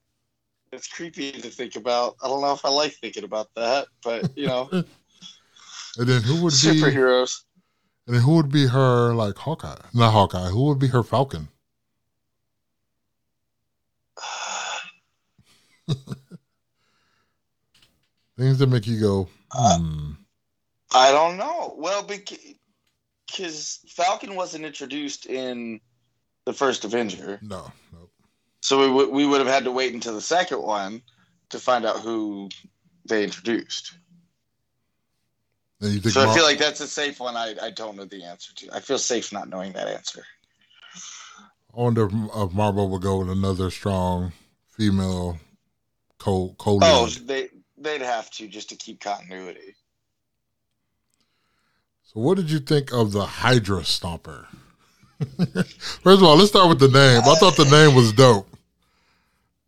It's 0.72 0.88
creepy 0.88 1.32
to 1.32 1.50
think 1.50 1.76
about. 1.78 2.16
I 2.24 2.28
don't 2.28 2.42
know 2.42 2.54
if 2.54 2.66
I 2.66 2.70
like 2.70 2.94
thinking 2.94 3.24
about 3.24 3.48
that, 3.56 3.88
but 4.04 4.30
you 4.38 4.48
know, 4.48 4.70
And 5.98 6.08
then 6.08 6.22
who 6.24 6.44
would 6.44 6.52
be, 6.52 6.58
superheroes. 6.58 7.42
and 8.06 8.16
then 8.16 8.24
who 8.24 8.36
would 8.36 8.52
be 8.52 8.68
her, 8.68 9.14
like, 9.14 9.38
Hawkeye? 9.38 9.78
Not 9.94 10.12
Hawkeye. 10.12 10.50
Who 10.50 10.66
would 10.66 10.80
be 10.80 10.88
her 10.88 11.04
Falcon? 11.04 11.48
Things 18.38 18.60
that 18.60 18.68
make 18.68 18.86
you 18.88 19.00
go, 19.00 19.30
hmm. 19.54 20.12
I 20.94 21.12
don't 21.12 21.38
know. 21.38 21.76
Well, 21.78 22.04
because 22.04 23.80
Falcon 23.88 24.36
wasn't 24.36 24.66
introduced 24.66 25.26
in 25.26 25.80
the 26.46 26.54
first 26.54 26.86
Avenger. 26.86 27.40
No, 27.42 27.72
no. 27.92 28.10
So 28.62 28.80
we, 28.80 28.88
w- 28.88 29.12
we 29.12 29.26
would 29.26 29.40
have 29.40 29.48
had 29.48 29.64
to 29.66 29.72
wait 29.72 29.94
until 29.94 30.14
the 30.14 30.22
second 30.22 30.62
one 30.62 31.02
to 31.50 31.60
find 31.60 31.86
out 31.86 32.00
who 32.00 32.50
they 33.08 33.24
introduced. 33.24 33.94
So 35.86 36.30
I 36.30 36.34
feel 36.34 36.44
like 36.44 36.58
that's 36.58 36.82
a 36.82 36.88
safe 36.88 37.20
one. 37.20 37.36
I, 37.36 37.56
I 37.62 37.72
don't 37.72 37.96
know 37.96 38.06
the 38.06 38.24
answer 38.24 38.54
to. 38.56 38.76
I 38.76 38.80
feel 38.80 38.98
safe 38.98 39.32
not 39.32 39.50
knowing 39.50 39.74
that 39.74 39.88
answer. 39.88 40.24
I 41.76 41.82
wonder 41.82 42.06
if 42.06 42.54
Marvel 42.54 42.90
will 42.90 43.00
go 43.00 43.20
with 43.20 43.30
another 43.30 43.70
strong 43.70 44.32
female 44.70 45.38
co 46.18 46.56
co. 46.58 46.80
Oh, 46.82 47.08
they 47.08 47.50
they'd 47.78 48.02
have 48.02 48.30
to 48.32 48.48
just 48.48 48.70
to 48.70 48.76
keep 48.76 49.00
continuity. 49.00 49.76
So, 52.04 52.22
what 52.22 52.38
did 52.38 52.50
you 52.50 52.60
think 52.60 52.94
of 52.94 53.12
the 53.12 53.26
Hydra 53.26 53.82
Stomper? 53.82 54.46
First 55.38 56.22
of 56.22 56.24
all, 56.24 56.36
let's 56.36 56.50
start 56.50 56.70
with 56.70 56.80
the 56.80 56.88
name. 56.88 57.22
I 57.26 57.36
thought 57.36 57.56
the 57.56 57.66
name 57.66 57.96
was 57.96 58.12
dope. 58.14 58.48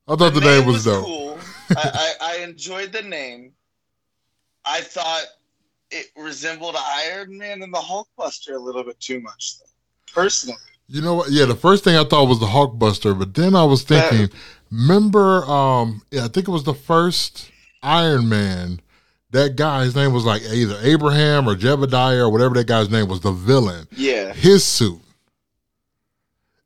I 0.07 0.15
thought 0.15 0.33
the, 0.33 0.39
the 0.39 0.45
name, 0.45 0.59
name, 0.59 0.67
was, 0.67 0.85
was 0.85 0.85
dope. 0.85 1.05
Cool. 1.05 1.39
I, 1.75 2.13
I, 2.21 2.33
I 2.33 2.43
enjoyed 2.43 2.91
the 2.91 3.01
name. 3.01 3.53
I 4.65 4.81
thought 4.81 5.25
it 5.91 6.07
resembled 6.17 6.75
Iron 6.77 7.37
Man 7.37 7.61
and 7.61 7.73
the 7.73 7.77
Hulkbuster 7.77 8.55
a 8.55 8.59
little 8.59 8.83
bit 8.83 8.99
too 8.99 9.19
much, 9.19 9.59
though, 9.59 10.13
personally. 10.13 10.59
You 10.87 11.01
know 11.01 11.15
what? 11.15 11.31
Yeah, 11.31 11.45
the 11.45 11.55
first 11.55 11.83
thing 11.83 11.97
I 11.97 12.03
thought 12.03 12.27
was 12.27 12.39
the 12.39 12.45
Hulkbuster, 12.45 13.17
but 13.17 13.33
then 13.33 13.55
I 13.55 13.63
was 13.63 13.83
thinking, 13.83 14.29
remember, 14.71 15.43
um, 15.45 16.01
yeah, 16.11 16.25
I 16.25 16.27
think 16.29 16.47
it 16.47 16.51
was 16.51 16.63
the 16.63 16.73
first 16.73 17.51
Iron 17.83 18.29
Man. 18.29 18.79
That 19.31 19.57
guy, 19.57 19.83
his 19.83 19.95
name 19.95 20.13
was 20.13 20.23
like 20.23 20.41
either 20.43 20.77
Abraham 20.81 21.49
or 21.49 21.55
Jebediah 21.55 22.19
or 22.19 22.29
whatever 22.29 22.53
that 22.55 22.67
guy's 22.67 22.89
name 22.89 23.09
was, 23.09 23.19
the 23.19 23.33
villain. 23.33 23.87
Yeah. 23.91 24.31
His 24.33 24.63
suit. 24.63 25.01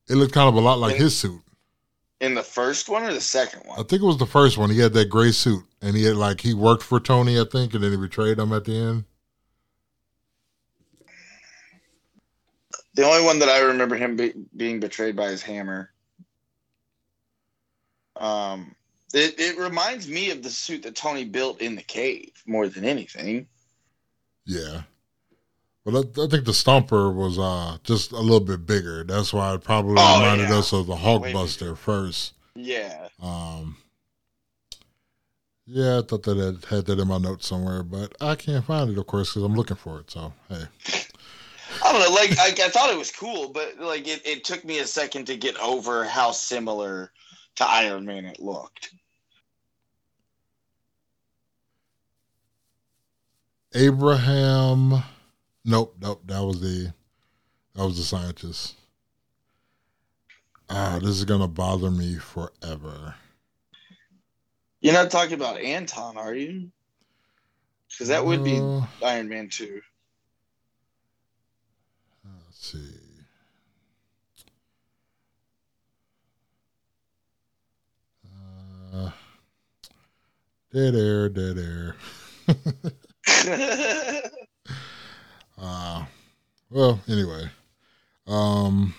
It 0.08 0.16
looked 0.16 0.34
kind 0.34 0.48
of 0.48 0.54
a 0.54 0.60
lot 0.60 0.78
like 0.78 0.96
in, 0.96 1.02
his 1.02 1.18
suit. 1.18 1.42
In 2.20 2.36
the 2.36 2.44
first 2.44 2.88
one 2.88 3.04
or 3.04 3.14
the 3.14 3.22
second 3.22 3.62
one? 3.66 3.80
I 3.80 3.84
think 3.84 4.04
it 4.04 4.06
was 4.06 4.18
the 4.18 4.28
first 4.28 4.60
one. 4.60 4.70
He 4.70 4.78
had 4.78 4.94
that 4.94 5.10
gray 5.10 5.32
suit 5.32 5.64
and 5.82 5.96
he 5.96 6.04
had 6.04 6.18
like 6.18 6.42
he 6.42 6.54
worked 6.54 6.84
for 6.84 7.00
Tony, 7.00 7.40
I 7.40 7.46
think, 7.52 7.74
and 7.74 7.84
then 7.84 7.92
he 7.92 7.98
betrayed 7.98 8.38
him 8.38 8.54
at 8.54 8.66
the 8.66 8.76
end. 8.76 9.06
The 12.94 13.06
only 13.06 13.24
one 13.24 13.40
that 13.40 13.50
I 13.50 13.60
remember 13.60 13.96
him 13.96 14.16
be, 14.16 14.34
being 14.56 14.80
betrayed 14.80 15.16
by 15.16 15.30
his 15.30 15.42
hammer. 15.42 15.92
Um, 18.18 18.76
it, 19.14 19.40
it 19.40 19.58
reminds 19.58 20.08
me 20.08 20.32
of 20.32 20.44
the 20.44 20.50
suit 20.50 20.84
that 20.84 20.96
Tony 20.96 21.26
built 21.26 21.62
in 21.62 21.76
the 21.76 21.82
cave 21.82 22.32
more 22.46 22.68
than 22.68 22.86
anything. 22.86 23.48
Yeah. 24.46 24.82
Well, 25.84 25.98
I, 25.98 26.02
I 26.02 26.28
think 26.28 26.46
the 26.46 26.52
Stomper 26.52 27.14
was 27.14 27.40
uh, 27.40 27.78
just 27.84 28.12
a 28.12 28.20
little 28.20 28.40
bit 28.40 28.66
bigger. 28.66 29.04
That's 29.04 29.34
why 29.34 29.54
it 29.54 29.64
probably 29.64 29.96
oh, 29.98 30.20
reminded 30.20 30.50
yeah. 30.50 30.58
us 30.58 30.74
of 30.74 30.88
the 30.88 30.96
Hulkbuster 30.96 31.78
first. 31.78 32.34
Yeah. 32.56 33.08
Um. 33.22 33.78
Yeah, 35.66 36.00
I 36.00 36.02
thought 36.02 36.24
that 36.24 36.38
I 36.38 36.76
had 36.76 36.86
that 36.86 37.00
in 37.00 37.08
my 37.08 37.18
notes 37.18 37.48
somewhere, 37.48 37.82
but 37.82 38.14
I 38.20 38.36
can't 38.36 38.66
find 38.66 38.90
it, 38.90 38.98
of 38.98 39.08
course, 39.08 39.30
because 39.30 39.44
I'm 39.44 39.56
looking 39.56 39.78
for 39.78 40.02
it. 40.02 40.12
So 40.12 40.34
hey. 40.50 40.64
I 41.84 41.92
don't 41.92 42.02
know. 42.02 42.16
Like 42.16 42.38
I, 42.38 42.66
I 42.66 42.70
thought 42.70 42.92
it 42.92 42.98
was 42.98 43.12
cool, 43.12 43.50
but 43.50 43.80
like 43.80 44.08
it, 44.08 44.26
it 44.26 44.44
took 44.44 44.64
me 44.64 44.80
a 44.80 44.86
second 44.86 45.26
to 45.26 45.38
get 45.38 45.58
over 45.58 46.04
how 46.06 46.32
similar 46.32 47.12
to 47.56 47.68
Iron 47.68 48.06
Man 48.06 48.26
it 48.26 48.40
looked. 48.40 48.94
Abraham. 53.74 55.04
Nope, 55.64 55.96
nope. 56.02 56.22
That 56.26 56.44
was 56.44 56.62
the 56.62 56.94
that 57.76 57.86
was 57.86 57.98
the 57.98 58.04
scientist. 58.04 58.76
Ah, 60.70 61.00
this 61.02 61.10
is 61.10 61.26
gonna 61.26 61.48
bother 61.48 61.92
me 61.92 62.16
forever. 62.16 63.16
You're 64.82 64.94
not 64.94 65.12
talking 65.12 65.34
about 65.34 65.60
Anton, 65.60 66.18
are 66.18 66.34
you? 66.34 66.72
Because 67.90 68.08
that 68.08 68.26
would 68.26 68.44
be 68.44 68.58
uh, 68.58 68.82
Iron 69.04 69.30
Man 69.30 69.50
two. 69.50 69.82
See. 72.62 72.78
Uh, 78.94 79.10
dead 80.72 80.94
air, 80.94 81.28
dead 81.28 81.58
air. 81.58 81.96
uh, 85.60 86.06
well, 86.70 87.00
anyway. 87.10 87.50
Um, 88.28 88.94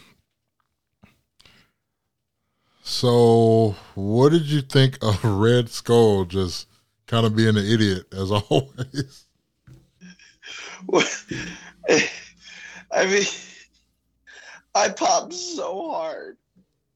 so, 2.83 3.76
what 3.95 4.33
did 4.33 4.47
you 4.47 4.61
think 4.61 4.99
of 5.02 5.25
Red 5.40 5.71
Skull 5.71 6.25
just 6.25 6.66
kind 7.07 7.25
of 7.25 7.37
being 7.37 7.57
an 7.57 7.64
idiot 7.64 8.07
as 8.12 8.33
always? 8.50 9.26
Well, 10.88 11.07
I 12.90 13.07
mean, 13.07 13.25
I 14.75 14.88
popped 14.88 15.35
so 15.35 15.91
hard 15.91 16.37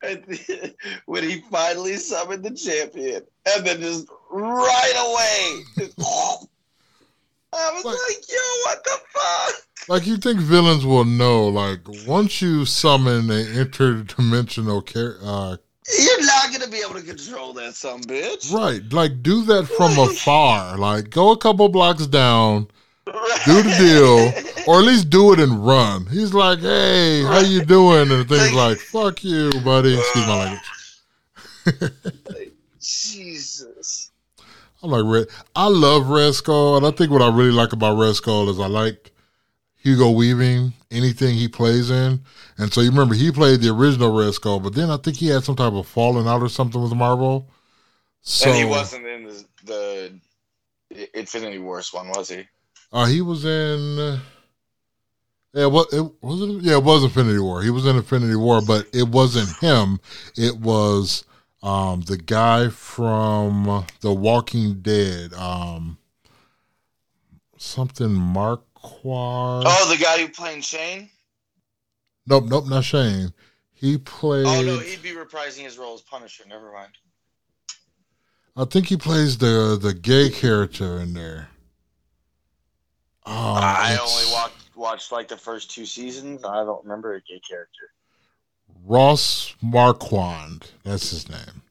when 1.06 1.25
he 1.25 1.40
finally 1.50 1.97
summoned 1.97 2.45
the 2.45 2.50
champion, 2.50 3.23
and 3.47 3.66
then 3.66 3.80
just 3.80 4.06
right 4.30 4.92
away, 4.97 5.87
I 7.52 7.73
was 7.73 7.85
like, 7.85 7.97
like, 8.09 8.28
"Yo, 8.28 8.37
what 8.64 8.85
the 8.85 8.99
fuck?" 9.12 9.54
Like 9.88 10.06
you 10.06 10.16
think 10.16 10.40
villains 10.40 10.85
will 10.85 11.04
know? 11.04 11.49
Like 11.49 11.80
once 12.06 12.42
you 12.42 12.64
summon 12.64 13.30
an 13.30 13.47
interdimensional 13.47 14.85
character. 14.85 15.21
Uh, 15.23 15.56
you're 15.99 16.26
not 16.26 16.52
gonna 16.52 16.68
be 16.68 16.78
able 16.78 16.95
to 16.95 17.02
control 17.02 17.52
that, 17.54 17.75
some 17.75 18.02
bitch. 18.02 18.52
Right, 18.52 18.83
like 18.92 19.23
do 19.23 19.45
that 19.45 19.66
from 19.66 19.99
afar. 19.99 20.76
Like 20.76 21.11
go 21.11 21.30
a 21.30 21.37
couple 21.37 21.68
blocks 21.68 22.06
down. 22.06 22.68
Do 23.06 23.62
the 23.62 23.75
deal, 23.78 24.64
or 24.66 24.80
at 24.80 24.86
least 24.86 25.10
do 25.10 25.32
it 25.32 25.40
and 25.40 25.66
run. 25.66 26.06
He's 26.06 26.34
like, 26.34 26.60
"Hey, 26.60 27.22
how 27.22 27.40
you 27.40 27.64
doing?" 27.64 28.10
And 28.10 28.10
the 28.10 28.25
thing's 28.25 28.52
like, 28.52 28.78
"Fuck 28.78 29.25
you, 29.25 29.52
buddy." 29.64 29.98
Excuse 29.98 30.26
my 30.26 30.60
language. 31.64 32.52
Jesus. 32.80 34.10
I'm 34.82 34.90
like 34.90 35.04
Red. 35.04 35.26
I 35.54 35.68
love 35.68 36.08
Red 36.08 36.34
Skull, 36.34 36.76
and 36.76 36.86
I 36.86 36.90
think 36.90 37.10
what 37.10 37.22
I 37.22 37.28
really 37.28 37.52
like 37.52 37.72
about 37.72 37.98
Red 37.98 38.14
Skull 38.14 38.50
is 38.50 38.60
I 38.60 38.66
like 38.66 39.12
Hugo 39.76 40.10
Weaving 40.10 40.72
anything 40.90 41.34
he 41.34 41.48
plays 41.48 41.90
in. 41.90 42.20
And 42.58 42.72
so 42.72 42.80
you 42.80 42.90
remember 42.90 43.14
he 43.14 43.30
played 43.30 43.60
the 43.60 43.72
original 43.72 44.16
Red 44.16 44.34
Skull, 44.34 44.60
but 44.60 44.75
then 44.75 44.90
I 44.90 44.96
think 44.96 45.16
he 45.16 45.28
had 45.28 45.44
some 45.44 45.56
type 45.56 45.72
of 45.72 45.86
falling 45.86 46.26
out 46.26 46.42
or 46.42 46.48
something 46.48 46.82
with 46.82 46.94
Marvel. 46.94 47.48
So 48.22 48.50
and 48.50 48.58
he 48.58 48.64
wasn't 48.64 49.06
in 49.06 49.25
the, 49.25 49.44
the 50.90 51.10
Infinity 51.14 51.58
Wars 51.58 51.92
one, 51.92 52.08
was 52.08 52.30
he? 52.30 52.46
Uh, 52.93 53.07
he 53.07 53.21
was 53.21 53.45
in. 53.45 53.99
Uh, 53.99 54.19
yeah, 55.52 55.66
what 55.66 55.88
it 55.93 56.02
was 56.21 56.43
it? 56.43 56.62
Yeah, 56.62 56.76
it 56.76 56.85
was 56.85 57.02
Infinity 57.02 57.38
War. 57.38 57.62
He 57.62 57.71
was 57.71 57.87
in 57.87 57.97
Infinity 57.97 58.37
War, 58.37 58.61
but 58.66 58.87
it 58.93 59.09
wasn't 59.09 59.49
him. 59.59 60.00
It 60.37 60.57
was 60.59 61.25
um, 61.62 62.02
the 62.02 62.19
guy 62.19 62.69
from 62.69 63.87
The 64.00 64.12
Walking 64.12 64.81
Dead, 64.81 65.33
um, 65.33 65.97
something 67.57 68.12
Marquand. 68.12 69.64
Oh, 69.66 69.95
the 69.97 70.02
guy 70.02 70.19
who 70.19 70.28
played 70.28 70.62
Shane. 70.62 71.09
Nope, 72.26 72.45
nope, 72.45 72.66
not 72.69 72.85
Shane. 72.85 73.33
He 73.73 73.99
played. 73.99 74.47
Oh 74.47 74.62
no, 74.62 74.78
he'd 74.78 75.02
be 75.02 75.11
reprising 75.11 75.62
his 75.64 75.78
role 75.78 75.95
as 75.95 76.02
Punisher. 76.02 76.45
Never 76.47 76.73
mind. 76.73 76.93
I 78.57 78.64
think 78.64 78.87
he 78.87 78.97
plays 78.97 79.38
the 79.38 79.78
the 79.81 79.95
gay 79.95 80.31
character 80.31 80.99
in 81.00 81.14
there. 81.14 81.49
Oh, 83.26 83.33
I 83.33 83.99
only 84.00 84.33
watched 84.33 84.76
watched 84.76 85.12
like 85.12 85.28
the 85.28 85.37
first 85.37 85.71
two 85.71 85.87
seasons. 85.87 86.45
I 86.45 86.64
don't 86.64 86.83
remember 86.85 87.14
a 87.14 87.21
gay 87.21 87.40
character. 87.40 87.90
Ross 88.85 89.54
Marquand. 89.61 90.71
That's 90.85 91.11
his 91.11 91.28
name. 91.28 91.62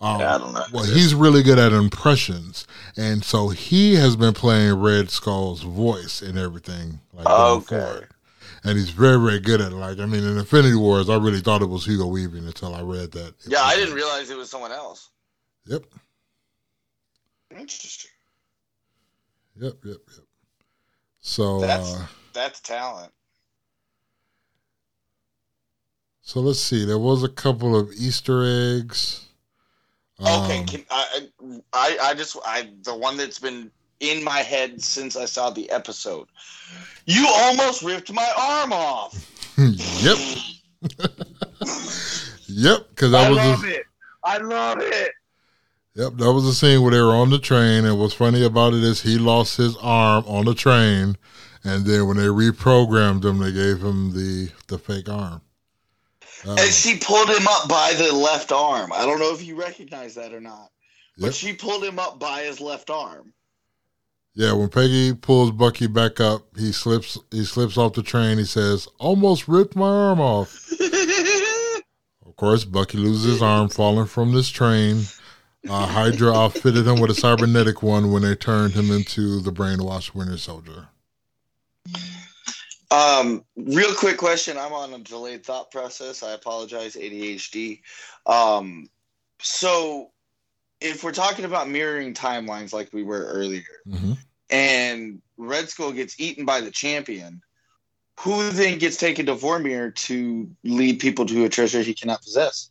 Um, 0.00 0.18
yeah, 0.20 0.34
I 0.34 0.38
don't 0.38 0.52
know. 0.52 0.64
Well, 0.72 0.84
he's 0.84 1.14
really 1.14 1.42
good 1.42 1.58
at 1.58 1.72
impressions, 1.72 2.66
and 2.96 3.22
so 3.22 3.50
he 3.50 3.94
has 3.94 4.16
been 4.16 4.34
playing 4.34 4.80
Red 4.80 5.10
Skull's 5.10 5.62
voice 5.62 6.22
and 6.22 6.38
everything. 6.38 7.00
Like 7.12 7.26
okay. 7.26 7.78
Forward. 7.78 8.08
And 8.64 8.78
he's 8.78 8.90
very, 8.90 9.18
very 9.18 9.40
good 9.40 9.60
at 9.60 9.72
it. 9.72 9.76
Like, 9.76 9.98
I 9.98 10.06
mean, 10.06 10.22
in 10.22 10.38
Infinity 10.38 10.76
Wars, 10.76 11.10
I 11.10 11.16
really 11.16 11.40
thought 11.40 11.62
it 11.62 11.68
was 11.68 11.84
Hugo 11.84 12.06
Weaving 12.06 12.46
until 12.46 12.76
I 12.76 12.82
read 12.82 13.10
that. 13.12 13.34
Yeah, 13.44 13.60
I 13.60 13.74
didn't 13.74 13.94
realize 13.94 14.30
it 14.30 14.36
was 14.36 14.50
someone 14.50 14.70
else. 14.70 15.10
Yep. 15.66 15.82
Interesting. 17.50 18.10
Yep, 19.56 19.74
yep, 19.84 19.96
yep. 20.16 20.26
So 21.22 21.60
that's 21.60 21.94
uh, 21.94 22.06
that's 22.34 22.60
talent. 22.60 23.12
So 26.20 26.40
let's 26.40 26.60
see. 26.60 26.84
There 26.84 26.98
was 26.98 27.22
a 27.22 27.28
couple 27.28 27.76
of 27.76 27.90
Easter 27.92 28.42
eggs. 28.44 29.26
Okay, 30.20 30.60
Um, 30.60 30.66
can, 30.66 30.84
I, 30.90 31.28
I 31.72 31.98
I 32.02 32.14
just 32.14 32.36
I 32.44 32.70
the 32.82 32.94
one 32.94 33.16
that's 33.16 33.38
been 33.38 33.70
in 34.00 34.22
my 34.22 34.38
head 34.38 34.82
since 34.82 35.16
I 35.16 35.24
saw 35.24 35.50
the 35.50 35.70
episode. 35.70 36.28
You 37.06 37.26
almost 37.28 37.82
ripped 37.82 38.12
my 38.12 38.28
arm 38.36 38.72
off. 38.72 39.14
yep, 39.58 40.18
yep. 42.48 42.88
Because 42.90 43.12
that 43.12 43.26
I 43.26 43.30
was 43.30 43.38
love 43.38 43.62
the, 43.62 43.76
it. 43.76 43.84
I 44.24 44.38
love 44.38 44.78
it. 44.80 45.12
Yep. 45.94 46.12
That 46.16 46.32
was 46.32 46.44
the 46.44 46.52
scene 46.52 46.82
where 46.82 46.90
they 46.92 47.00
were 47.00 47.14
on 47.14 47.30
the 47.30 47.38
train, 47.38 47.84
and 47.84 47.98
what's 47.98 48.14
funny 48.14 48.44
about 48.44 48.74
it 48.74 48.82
is 48.82 49.02
he 49.02 49.18
lost 49.18 49.56
his 49.56 49.76
arm 49.78 50.24
on 50.26 50.44
the 50.44 50.54
train, 50.54 51.16
and 51.64 51.84
then 51.84 52.06
when 52.08 52.16
they 52.16 52.24
reprogrammed 52.26 53.24
him, 53.24 53.38
they 53.38 53.52
gave 53.52 53.82
him 53.82 54.12
the 54.12 54.50
the 54.68 54.78
fake 54.78 55.08
arm. 55.08 55.40
Uh, 56.46 56.56
And 56.58 56.72
she 56.72 56.98
pulled 56.98 57.28
him 57.28 57.46
up 57.48 57.68
by 57.68 57.92
the 57.96 58.12
left 58.12 58.50
arm. 58.52 58.92
I 58.92 59.04
don't 59.06 59.20
know 59.20 59.32
if 59.32 59.44
you 59.44 59.54
recognize 59.54 60.14
that 60.16 60.32
or 60.32 60.40
not, 60.40 60.70
but 61.18 61.26
Yep. 61.26 61.34
she 61.34 61.52
pulled 61.52 61.84
him 61.84 61.98
up 61.98 62.18
by 62.18 62.42
his 62.42 62.60
left 62.60 62.90
arm. 62.90 63.32
Yeah, 64.34 64.54
when 64.54 64.70
Peggy 64.70 65.12
pulls 65.14 65.50
Bucky 65.50 65.86
back 65.86 66.18
up, 66.18 66.46
he 66.56 66.72
slips 66.72 67.18
he 67.30 67.44
slips 67.44 67.76
off 67.76 67.92
the 67.92 68.02
train. 68.02 68.38
He 68.38 68.44
says, 68.46 68.88
"Almost 68.98 69.46
ripped 69.46 69.76
my 69.76 69.88
arm 69.88 70.20
off." 70.20 70.58
Of 72.26 72.36
course, 72.36 72.64
Bucky 72.64 72.98
loses 72.98 73.24
his 73.34 73.42
arm 73.42 73.68
falling 73.68 74.06
from 74.06 74.32
this 74.32 74.48
train. 74.48 75.02
Uh, 75.68 75.86
Hydra 75.86 76.32
outfitted 76.32 76.86
him 76.86 77.00
with 77.00 77.10
a 77.10 77.14
cybernetic 77.14 77.82
one 77.82 78.10
when 78.10 78.22
they 78.22 78.34
turned 78.34 78.74
him 78.74 78.90
into 78.90 79.40
the 79.40 79.52
brainwashed 79.52 80.14
Winter 80.14 80.36
Soldier. 80.36 80.88
Um, 82.90 83.44
real 83.56 83.94
quick 83.94 84.18
question. 84.18 84.58
I'm 84.58 84.72
on 84.72 84.92
a 84.92 84.98
delayed 84.98 85.44
thought 85.44 85.70
process. 85.70 86.22
I 86.22 86.32
apologize, 86.32 86.94
ADHD. 86.94 87.80
Um, 88.26 88.90
so 89.40 90.10
if 90.80 91.02
we're 91.04 91.12
talking 91.12 91.44
about 91.44 91.68
mirroring 91.68 92.12
timelines 92.12 92.72
like 92.72 92.92
we 92.92 93.02
were 93.02 93.24
earlier, 93.24 93.62
hmm 93.88 94.12
and 94.50 95.22
Red 95.38 95.70
Skull 95.70 95.92
gets 95.92 96.20
eaten 96.20 96.44
by 96.44 96.60
the 96.60 96.70
champion, 96.70 97.40
who 98.20 98.50
then 98.50 98.78
gets 98.78 98.98
taken 98.98 99.24
to 99.26 99.34
Vormir 99.34 99.94
to 99.94 100.50
lead 100.62 101.00
people 101.00 101.24
to 101.24 101.46
a 101.46 101.48
treasure 101.48 101.80
he 101.80 101.94
cannot 101.94 102.22
possess? 102.22 102.70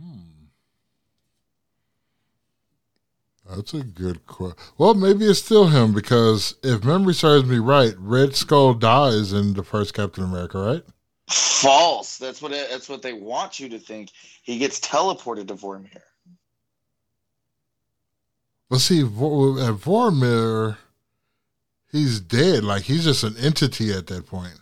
Hmm. 0.00 0.30
That's 3.48 3.74
a 3.74 3.82
good 3.82 4.26
question. 4.26 4.56
Well, 4.78 4.94
maybe 4.94 5.24
it's 5.26 5.42
still 5.42 5.66
him 5.66 5.92
because 5.92 6.54
if 6.62 6.84
memory 6.84 7.14
serves 7.14 7.46
me 7.46 7.58
right, 7.58 7.94
Red 7.98 8.36
Skull 8.36 8.74
dies 8.74 9.32
in 9.32 9.54
the 9.54 9.64
first 9.64 9.92
Captain 9.92 10.22
America, 10.22 10.58
right? 10.58 10.82
False. 11.28 12.16
That's 12.18 12.40
what 12.40 12.52
it, 12.52 12.68
that's 12.70 12.88
what 12.88 13.02
they 13.02 13.12
want 13.12 13.58
you 13.58 13.68
to 13.70 13.78
think. 13.78 14.10
He 14.42 14.58
gets 14.58 14.78
teleported 14.80 15.48
to 15.48 15.54
Vormir. 15.54 16.00
But 18.68 18.78
see, 18.78 19.02
Vor- 19.02 19.60
at 19.60 19.74
Vormir, 19.74 20.76
he's 21.90 22.20
dead. 22.20 22.62
Like 22.62 22.82
he's 22.84 23.04
just 23.04 23.24
an 23.24 23.36
entity 23.36 23.92
at 23.92 24.06
that 24.06 24.26
point. 24.26 24.59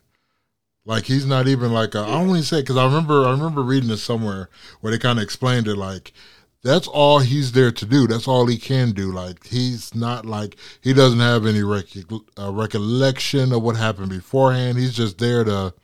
Like 0.89 1.05
he's 1.05 1.27
not 1.27 1.47
even 1.47 1.71
like 1.71 1.95
a, 1.95 1.99
I 1.99 2.13
don't 2.13 2.31
even 2.31 2.43
say 2.43 2.63
because 2.63 2.79
I 2.79 2.87
remember 2.87 3.27
I 3.27 3.33
remember 3.33 3.63
reading 3.63 3.91
it 3.91 3.99
somewhere 3.99 4.49
where 4.81 4.91
they 4.91 4.99
kind 4.99 5.19
of 5.19 5.23
explained 5.23 5.69
it 5.69 5.77
like 5.77 6.15
that's 6.63 6.89
all 6.89 7.19
he's 7.19 7.53
there 7.53 7.71
to 7.71 7.85
do. 7.85 8.07
That's 8.07 8.27
all 8.27 8.47
he 8.47 8.57
can 8.57 8.93
do. 8.93 9.13
Like 9.13 9.47
he's 9.47 9.95
not 9.95 10.25
like 10.25 10.57
he 10.81 10.95
doesn't 10.95 11.21
have 11.21 11.45
any 11.45 11.63
rec- 11.63 12.11
uh, 12.39 12.51
recollection 12.51 13.53
of 13.53 13.63
what 13.63 13.77
happened 13.77 14.09
beforehand. 14.09 14.79
He's 14.79 14.95
just 14.95 15.19
there 15.19 15.45
to 15.45 15.75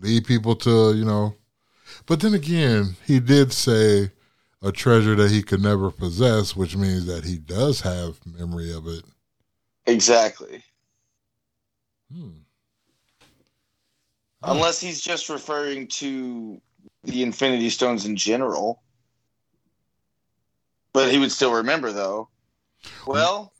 lead 0.00 0.26
people 0.26 0.56
to 0.56 0.94
you 0.96 1.04
know. 1.04 1.36
But 2.06 2.18
then 2.18 2.34
again, 2.34 2.96
he 3.06 3.20
did 3.20 3.52
say 3.52 4.10
a 4.60 4.72
treasure 4.72 5.14
that 5.14 5.30
he 5.30 5.44
could 5.44 5.62
never 5.62 5.92
possess, 5.92 6.56
which 6.56 6.76
means 6.76 7.06
that 7.06 7.24
he 7.24 7.38
does 7.38 7.82
have 7.82 8.18
memory 8.26 8.72
of 8.72 8.88
it. 8.88 9.04
Exactly. 9.86 10.64
Hmm. 12.12 12.43
Unless 14.46 14.80
he's 14.80 15.00
just 15.00 15.28
referring 15.28 15.86
to 15.88 16.60
the 17.04 17.22
Infinity 17.22 17.70
Stones 17.70 18.04
in 18.04 18.16
general. 18.16 18.82
But 20.92 21.10
he 21.10 21.18
would 21.18 21.32
still 21.32 21.52
remember, 21.52 21.92
though. 21.92 22.28
Well, 23.06 23.52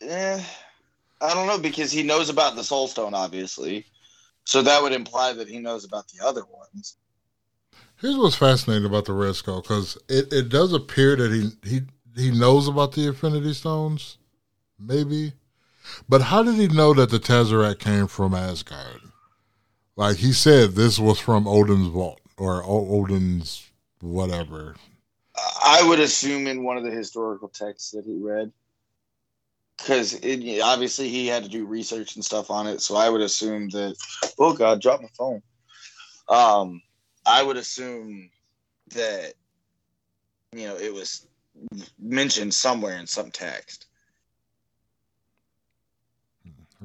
eh, 0.00 0.42
I 1.20 1.34
don't 1.34 1.46
know 1.46 1.58
because 1.58 1.90
he 1.90 2.02
knows 2.02 2.28
about 2.28 2.56
the 2.56 2.64
Soul 2.64 2.88
Stone, 2.88 3.14
obviously. 3.14 3.86
So 4.44 4.62
that 4.62 4.82
would 4.82 4.92
imply 4.92 5.32
that 5.32 5.48
he 5.48 5.58
knows 5.58 5.84
about 5.84 6.08
the 6.08 6.24
other 6.24 6.44
ones. 6.44 6.96
Here's 8.00 8.16
what's 8.16 8.36
fascinating 8.36 8.84
about 8.84 9.06
the 9.06 9.12
Red 9.12 9.34
Skull 9.34 9.62
because 9.62 9.96
it, 10.08 10.32
it 10.32 10.48
does 10.50 10.72
appear 10.72 11.16
that 11.16 11.32
he 11.32 11.50
he 11.68 11.80
he 12.14 12.30
knows 12.30 12.68
about 12.68 12.92
the 12.92 13.08
Infinity 13.08 13.54
Stones, 13.54 14.18
maybe, 14.78 15.32
but 16.08 16.22
how 16.22 16.42
did 16.42 16.54
he 16.54 16.68
know 16.68 16.92
that 16.94 17.10
the 17.10 17.18
Tesseract 17.18 17.78
came 17.78 18.06
from 18.06 18.34
Asgard? 18.34 19.00
Like 19.96 20.16
he 20.16 20.32
said, 20.32 20.72
this 20.72 20.98
was 20.98 21.18
from 21.18 21.48
Odin's 21.48 21.88
vault 21.88 22.20
or 22.36 22.62
Odin's 22.64 23.70
whatever. 24.00 24.76
I 25.64 25.82
would 25.82 26.00
assume 26.00 26.46
in 26.46 26.64
one 26.64 26.76
of 26.76 26.84
the 26.84 26.90
historical 26.90 27.48
texts 27.48 27.90
that 27.92 28.04
he 28.04 28.16
read. 28.18 28.52
Because 29.78 30.14
obviously 30.62 31.08
he 31.08 31.26
had 31.26 31.44
to 31.44 31.50
do 31.50 31.66
research 31.66 32.16
and 32.16 32.24
stuff 32.24 32.50
on 32.50 32.66
it. 32.66 32.80
So 32.80 32.96
I 32.96 33.08
would 33.10 33.20
assume 33.20 33.68
that. 33.70 33.94
Oh, 34.38 34.54
God, 34.54 34.80
drop 34.80 35.02
my 35.02 35.08
phone. 35.16 35.42
Um, 36.28 36.82
I 37.26 37.42
would 37.42 37.56
assume 37.56 38.30
that, 38.94 39.34
you 40.52 40.66
know, 40.66 40.76
it 40.76 40.92
was 40.92 41.26
mentioned 41.98 42.54
somewhere 42.54 42.96
in 42.98 43.06
some 43.06 43.30
text. 43.30 43.86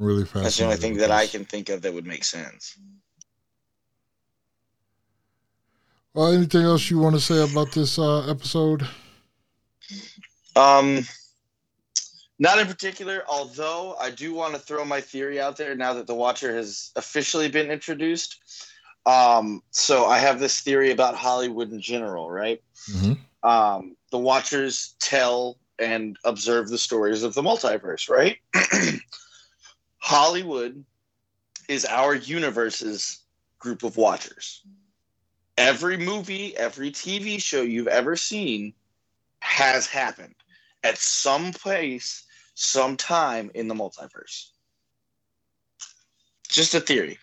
Really 0.02 0.26
fascinating. 0.26 0.44
That's 0.44 0.58
the 0.58 0.64
only 0.64 0.78
thing 0.78 0.98
that 0.98 1.12
I 1.12 1.28
can 1.28 1.46
think 1.46 1.70
of 1.70 1.84
that 1.84 1.94
would 1.94 2.08
make 2.08 2.24
sense. 2.24 2.76
Well, 6.16 6.34
anything 6.34 6.64
else 6.64 6.90
you 6.90 6.98
want 6.98 7.14
to 7.14 7.22
say 7.22 7.40
about 7.40 7.72
this 7.72 8.00
uh, 8.00 8.28
episode? 8.28 8.88
Um, 10.56 11.06
not 12.40 12.58
in 12.58 12.66
particular, 12.66 13.24
although 13.30 13.96
I 14.02 14.10
do 14.10 14.34
want 14.34 14.56
to 14.56 14.60
throw 14.60 14.84
my 14.84 15.02
theory 15.02 15.40
out 15.40 15.56
there 15.56 15.76
now 15.76 15.94
that 15.94 16.08
the 16.08 16.16
Watcher 16.16 16.56
has 16.56 16.90
officially 16.96 17.48
been 17.48 17.70
introduced. 17.70 18.40
Um, 19.06 19.62
so 19.70 20.06
I 20.06 20.18
have 20.18 20.40
this 20.40 20.62
theory 20.62 20.90
about 20.90 21.14
Hollywood 21.14 21.72
in 21.72 21.80
general, 21.80 22.32
right? 22.32 22.60
hmm 22.92 23.14
Um, 23.44 23.96
the 24.10 24.18
Watchers 24.18 24.96
tell 25.00 25.60
and 25.78 26.18
observe 26.26 26.70
the 26.70 26.80
stories 26.80 27.22
of 27.22 27.36
the 27.36 27.44
multiverse, 27.44 28.10
right? 28.10 28.38
Hollywood 30.02 30.84
is 31.70 31.86
our 31.86 32.16
universe's 32.16 33.20
group 33.60 33.84
of 33.84 33.98
Watchers. 33.98 34.64
Every 35.58 35.96
movie, 35.96 36.58
every 36.58 36.92
TV 36.92 37.42
show 37.42 37.62
you've 37.62 37.88
ever 37.88 38.16
seen 38.16 38.74
has 39.40 39.86
happened 39.86 40.36
at 40.84 40.98
some 40.98 41.52
place, 41.54 42.24
sometime 42.56 43.52
in 43.54 43.68
the 43.68 43.76
multiverse. 43.76 44.50
Just 46.50 46.74
a 46.74 46.80
theory. 46.80 47.20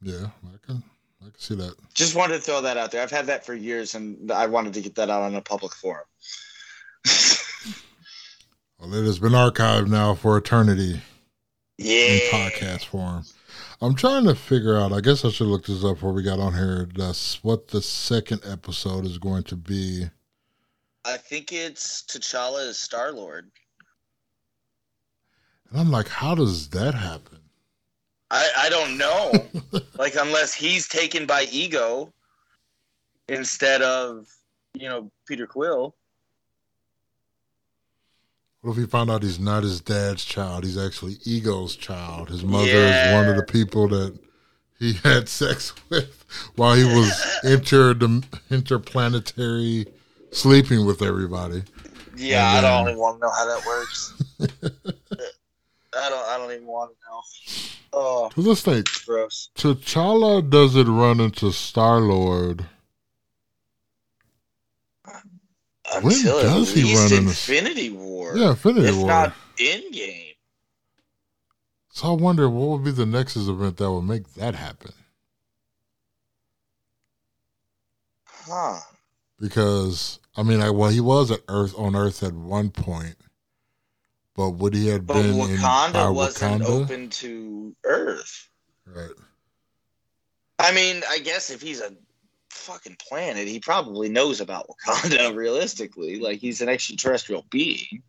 Yeah, 0.00 0.28
I 0.46 0.56
can 0.64 0.82
I 1.20 1.24
can 1.24 1.38
see 1.38 1.56
that. 1.56 1.74
Just 1.92 2.14
wanted 2.14 2.34
to 2.34 2.40
throw 2.40 2.60
that 2.62 2.76
out 2.76 2.92
there. 2.92 3.02
I've 3.02 3.10
had 3.10 3.26
that 3.26 3.44
for 3.44 3.52
years, 3.52 3.96
and 3.96 4.30
I 4.30 4.46
wanted 4.46 4.74
to 4.74 4.80
get 4.80 4.94
that 4.94 5.10
out 5.10 5.22
on 5.22 5.34
a 5.34 5.42
public 5.42 5.74
forum. 5.74 6.06
Well, 8.80 8.94
it 8.94 9.04
has 9.04 9.18
been 9.18 9.32
archived 9.32 9.88
now 9.88 10.14
for 10.14 10.38
eternity. 10.38 11.02
yeah. 11.76 12.06
in 12.06 12.20
podcast 12.32 12.86
form. 12.86 13.24
I'm 13.82 13.94
trying 13.94 14.24
to 14.24 14.34
figure 14.34 14.78
out. 14.78 14.92
I 14.92 15.00
guess 15.00 15.22
I 15.24 15.28
should 15.28 15.48
look 15.48 15.66
this 15.66 15.84
up 15.84 15.96
before 15.96 16.12
we 16.12 16.22
got 16.22 16.38
on 16.38 16.54
here. 16.54 16.88
That's 16.94 17.44
what 17.44 17.68
the 17.68 17.82
second 17.82 18.40
episode 18.46 19.04
is 19.04 19.18
going 19.18 19.42
to 19.44 19.56
be. 19.56 20.06
I 21.04 21.18
think 21.18 21.52
it's 21.52 22.02
T'Challa 22.02 22.68
as 22.68 22.78
Star 22.78 23.12
Lord. 23.12 23.50
And 25.70 25.80
I'm 25.80 25.90
like, 25.90 26.08
how 26.08 26.34
does 26.34 26.68
that 26.70 26.94
happen? 26.94 27.38
I, 28.30 28.48
I 28.56 28.68
don't 28.70 28.96
know. 28.96 29.32
like 29.98 30.14
unless 30.18 30.54
he's 30.54 30.88
taken 30.88 31.26
by 31.26 31.46
ego 31.50 32.12
instead 33.28 33.82
of 33.82 34.26
you 34.74 34.88
know 34.88 35.10
Peter 35.26 35.46
Quill. 35.46 35.94
What 38.62 38.72
if 38.72 38.76
he 38.76 38.86
found 38.86 39.10
out 39.10 39.22
he's 39.22 39.40
not 39.40 39.62
his 39.62 39.80
dad's 39.80 40.24
child? 40.24 40.64
He's 40.64 40.76
actually 40.76 41.16
Ego's 41.24 41.76
child. 41.76 42.28
His 42.28 42.44
mother 42.44 42.66
is 42.68 43.12
one 43.14 43.28
of 43.28 43.36
the 43.36 43.44
people 43.50 43.88
that 43.88 44.18
he 44.78 44.94
had 45.04 45.28
sex 45.28 45.72
with 45.88 46.24
while 46.56 46.74
he 46.74 46.84
was 46.84 47.38
inter 47.42 47.94
interplanetary 48.50 49.86
sleeping 50.30 50.84
with 50.84 51.00
everybody. 51.02 51.62
Yeah, 52.16 52.58
And 52.58 52.66
I 52.66 52.70
don't 52.70 52.84
then- 52.84 52.92
even 52.94 53.00
want 53.00 53.16
to 53.18 53.26
know 53.26 53.32
how 53.32 53.46
that 53.46 53.66
works. 53.66 54.22
I 55.92 56.08
don't. 56.08 56.28
I 56.28 56.38
don't 56.38 56.52
even 56.52 56.66
want 56.66 56.92
to 56.92 56.96
know. 57.10 57.20
Oh, 57.92 58.30
let's 58.36 58.60
think. 58.62 58.86
gross. 59.06 59.50
T'Challa 59.56 60.48
doesn't 60.48 60.94
run 60.94 61.18
into 61.18 61.50
Star 61.50 61.98
Lord. 62.00 62.66
When 66.02 66.22
does 66.24 66.70
at 66.70 66.76
he 66.76 66.84
least 66.84 67.12
run 67.12 67.22
Infinity 67.24 67.90
War. 67.90 68.36
Yeah, 68.36 68.50
Infinity 68.50 68.88
if 68.88 68.96
War. 68.96 69.06
not 69.06 69.34
Endgame. 69.56 70.34
So 71.92 72.08
I 72.08 72.12
wonder 72.12 72.48
what 72.48 72.68
would 72.68 72.84
be 72.84 72.92
the 72.92 73.06
Nexus 73.06 73.48
event 73.48 73.76
that 73.78 73.90
would 73.90 74.02
make 74.02 74.32
that 74.34 74.54
happen. 74.54 74.92
Huh. 78.26 78.78
Because 79.38 80.18
I 80.36 80.42
mean, 80.42 80.60
I, 80.60 80.70
well, 80.70 80.90
he 80.90 81.00
was 81.00 81.30
at 81.30 81.40
Earth 81.48 81.74
on 81.76 81.96
Earth 81.96 82.22
at 82.22 82.32
one 82.32 82.70
point, 82.70 83.16
but 84.36 84.50
would 84.50 84.74
he 84.74 84.88
have 84.88 85.06
But 85.06 85.14
been 85.14 85.34
in 85.34 85.56
Wakanda 85.58 85.92
by 85.92 86.08
wasn't 86.10 86.62
Wakanda? 86.62 86.66
open 86.82 87.08
to 87.10 87.74
Earth. 87.84 88.48
Right. 88.86 89.10
I 90.58 90.72
mean, 90.72 91.02
I 91.08 91.18
guess 91.18 91.50
if 91.50 91.60
he's 91.62 91.80
a 91.80 91.92
fucking 92.50 92.96
planet, 92.96 93.48
he 93.48 93.60
probably 93.60 94.08
knows 94.08 94.40
about 94.40 94.68
Wakanda 94.68 95.34
realistically. 95.34 96.20
Like 96.20 96.38
he's 96.38 96.60
an 96.60 96.68
extraterrestrial 96.68 97.44
being. 97.50 98.02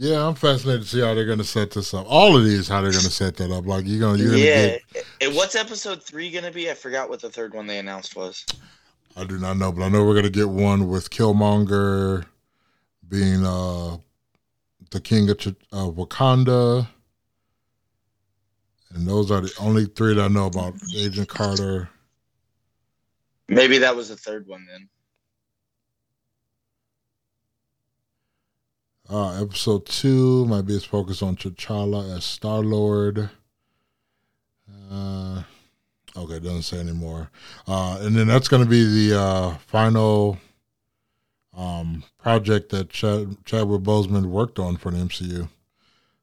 Yeah, 0.00 0.24
I'm 0.24 0.36
fascinated 0.36 0.82
to 0.82 0.88
see 0.88 1.00
how 1.00 1.12
they're 1.14 1.26
going 1.26 1.38
to 1.38 1.44
set 1.44 1.72
this 1.72 1.92
up. 1.92 2.06
All 2.08 2.36
of 2.36 2.44
these, 2.44 2.68
how 2.68 2.80
they're 2.80 2.92
going 2.92 3.02
to 3.02 3.10
set 3.10 3.36
that 3.38 3.50
up. 3.50 3.66
Like 3.66 3.84
you're 3.84 3.98
going, 3.98 4.18
to 4.18 4.22
you're 4.22 4.30
going 4.30 4.42
to 4.42 4.48
yeah. 4.48 4.78
get. 4.92 5.06
And 5.20 5.34
what's 5.34 5.56
episode 5.56 6.00
three 6.02 6.30
gonna 6.30 6.52
be? 6.52 6.70
I 6.70 6.74
forgot 6.74 7.08
what 7.08 7.20
the 7.20 7.30
third 7.30 7.52
one 7.52 7.66
they 7.66 7.78
announced 7.78 8.14
was. 8.14 8.46
I 9.16 9.24
do 9.24 9.38
not 9.38 9.56
know, 9.56 9.72
but 9.72 9.82
I 9.82 9.88
know 9.88 10.04
we're 10.04 10.14
going 10.14 10.24
to 10.24 10.30
get 10.30 10.48
one 10.48 10.86
with 10.86 11.10
Killmonger 11.10 12.26
being 13.08 13.44
uh 13.44 13.96
the 14.90 15.00
king 15.00 15.28
of, 15.30 15.38
of 15.72 15.94
Wakanda, 15.96 16.86
and 18.94 19.06
those 19.06 19.30
are 19.30 19.40
the 19.40 19.52
only 19.60 19.86
three 19.86 20.14
that 20.14 20.24
I 20.24 20.28
know 20.28 20.46
about. 20.46 20.74
Agent 20.94 21.28
Carter. 21.28 21.88
Maybe 23.48 23.78
that 23.78 23.96
was 23.96 24.08
the 24.08 24.16
third 24.16 24.46
one 24.46 24.66
then. 24.70 24.88
Uh, 29.10 29.42
episode 29.42 29.86
two 29.86 30.44
might 30.46 30.66
be 30.66 30.76
its 30.76 30.84
focus 30.84 31.22
on 31.22 31.34
T'Challa 31.34 32.14
as 32.14 32.24
Star 32.24 32.60
Lord. 32.60 33.30
Uh, 34.90 35.42
okay, 36.14 36.34
it 36.34 36.42
doesn't 36.42 36.62
say 36.62 36.78
anymore. 36.78 37.30
Uh, 37.66 37.98
and 38.02 38.14
then 38.14 38.26
that's 38.26 38.48
going 38.48 38.62
to 38.62 38.68
be 38.68 39.08
the 39.08 39.18
uh, 39.18 39.54
final 39.66 40.36
um, 41.56 42.04
project 42.18 42.68
that 42.70 42.90
Chad, 42.90 43.36
Chadwick 43.46 43.80
Boseman 43.80 44.26
worked 44.26 44.58
on 44.58 44.76
for 44.76 44.90
the 44.90 44.98
MCU. 44.98 45.48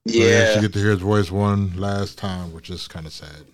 So 0.08 0.26
you 0.26 0.34
Yeah, 0.34 0.38
actually 0.38 0.62
get 0.62 0.74
to 0.74 0.80
hear 0.80 0.92
his 0.92 1.00
voice 1.02 1.30
one 1.32 1.76
last 1.78 2.18
time, 2.18 2.54
which 2.54 2.70
is 2.72 2.88
kind 2.88 3.06
of 3.06 3.14
sad. 3.14 3.46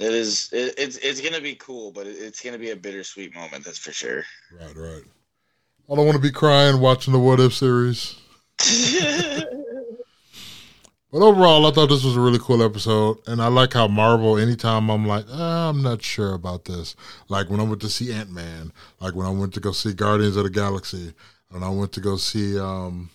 it 0.00 0.12
is. 0.12 0.48
It, 0.52 0.74
it's 0.76 0.96
it's 0.98 1.20
gonna 1.20 1.40
be 1.40 1.54
cool, 1.54 1.92
but 1.92 2.06
it, 2.06 2.16
it's 2.16 2.42
gonna 2.42 2.58
be 2.58 2.70
a 2.70 2.76
bittersweet 2.76 3.34
moment. 3.34 3.64
That's 3.64 3.78
for 3.78 3.92
sure. 3.92 4.24
Right, 4.50 4.74
right. 4.76 5.02
I 5.90 5.94
don't 5.96 6.06
want 6.06 6.16
to 6.16 6.22
be 6.22 6.30
crying 6.32 6.80
watching 6.80 7.12
the 7.12 7.18
What 7.20 7.40
If 7.40 7.54
series. 7.54 8.16
But 11.12 11.22
overall, 11.22 11.64
I 11.66 11.70
thought 11.70 11.88
this 11.90 12.02
was 12.02 12.16
a 12.16 12.20
really 12.20 12.40
cool 12.40 12.62
episode, 12.62 13.18
and 13.28 13.40
I 13.40 13.46
like 13.46 13.72
how 13.74 13.86
Marvel. 13.86 14.36
Anytime 14.36 14.90
I'm 14.90 15.06
like, 15.06 15.24
ah, 15.30 15.68
I'm 15.68 15.80
not 15.80 16.02
sure 16.02 16.34
about 16.34 16.64
this. 16.64 16.96
Like 17.28 17.48
when 17.48 17.60
I 17.60 17.62
went 17.62 17.80
to 17.82 17.88
see 17.88 18.12
Ant 18.12 18.30
Man, 18.32 18.72
like 19.00 19.14
when 19.14 19.26
I 19.26 19.30
went 19.30 19.54
to 19.54 19.60
go 19.60 19.70
see 19.72 19.92
Guardians 19.94 20.36
of 20.36 20.42
the 20.44 20.50
Galaxy, 20.50 21.14
and 21.52 21.64
I 21.64 21.68
went 21.68 21.92
to 21.92 22.00
go 22.00 22.16
see 22.16 22.58
um, 22.58 23.10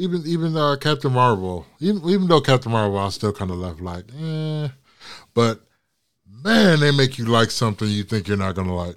even 0.00 0.22
even 0.26 0.56
uh, 0.56 0.76
Captain 0.80 1.12
Marvel. 1.12 1.66
Even 1.78 2.08
even 2.08 2.26
though 2.26 2.40
Captain 2.40 2.72
Marvel, 2.72 2.98
I 2.98 3.10
still 3.10 3.32
kind 3.32 3.50
of 3.50 3.58
left 3.58 3.80
like, 3.80 4.04
eh. 4.18 4.68
But 5.34 5.60
man, 6.26 6.80
they 6.80 6.90
make 6.90 7.18
you 7.18 7.26
like 7.26 7.50
something 7.50 7.86
you 7.86 8.04
think 8.04 8.26
you're 8.26 8.36
not 8.36 8.54
gonna 8.54 8.74
like. 8.74 8.96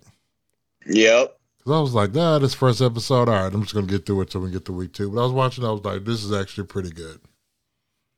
yep. 0.86 1.38
Cause 1.63 1.74
I 1.74 1.80
was 1.80 1.94
like, 1.94 2.16
ah, 2.18 2.39
this 2.39 2.54
first 2.54 2.82
episode, 2.82 3.30
all 3.30 3.36
right, 3.36 3.54
I'm 3.54 3.62
just 3.62 3.74
gonna 3.74 3.88
get 3.88 4.06
through 4.06 4.22
it 4.22 4.30
till 4.30 4.42
we 4.42 4.52
get 4.52 4.66
to 4.66 4.74
week 4.74 4.94
two. 4.94 5.10
But 5.12 5.22
I 5.22 5.24
was 5.24 5.34
watching, 5.34 5.66
I 5.66 5.72
was 5.72 5.84
like, 5.84 6.04
this 6.06 6.24
is 6.24 6.34
actually 6.34 6.68
pretty 6.68 6.92
good. 6.92 7.20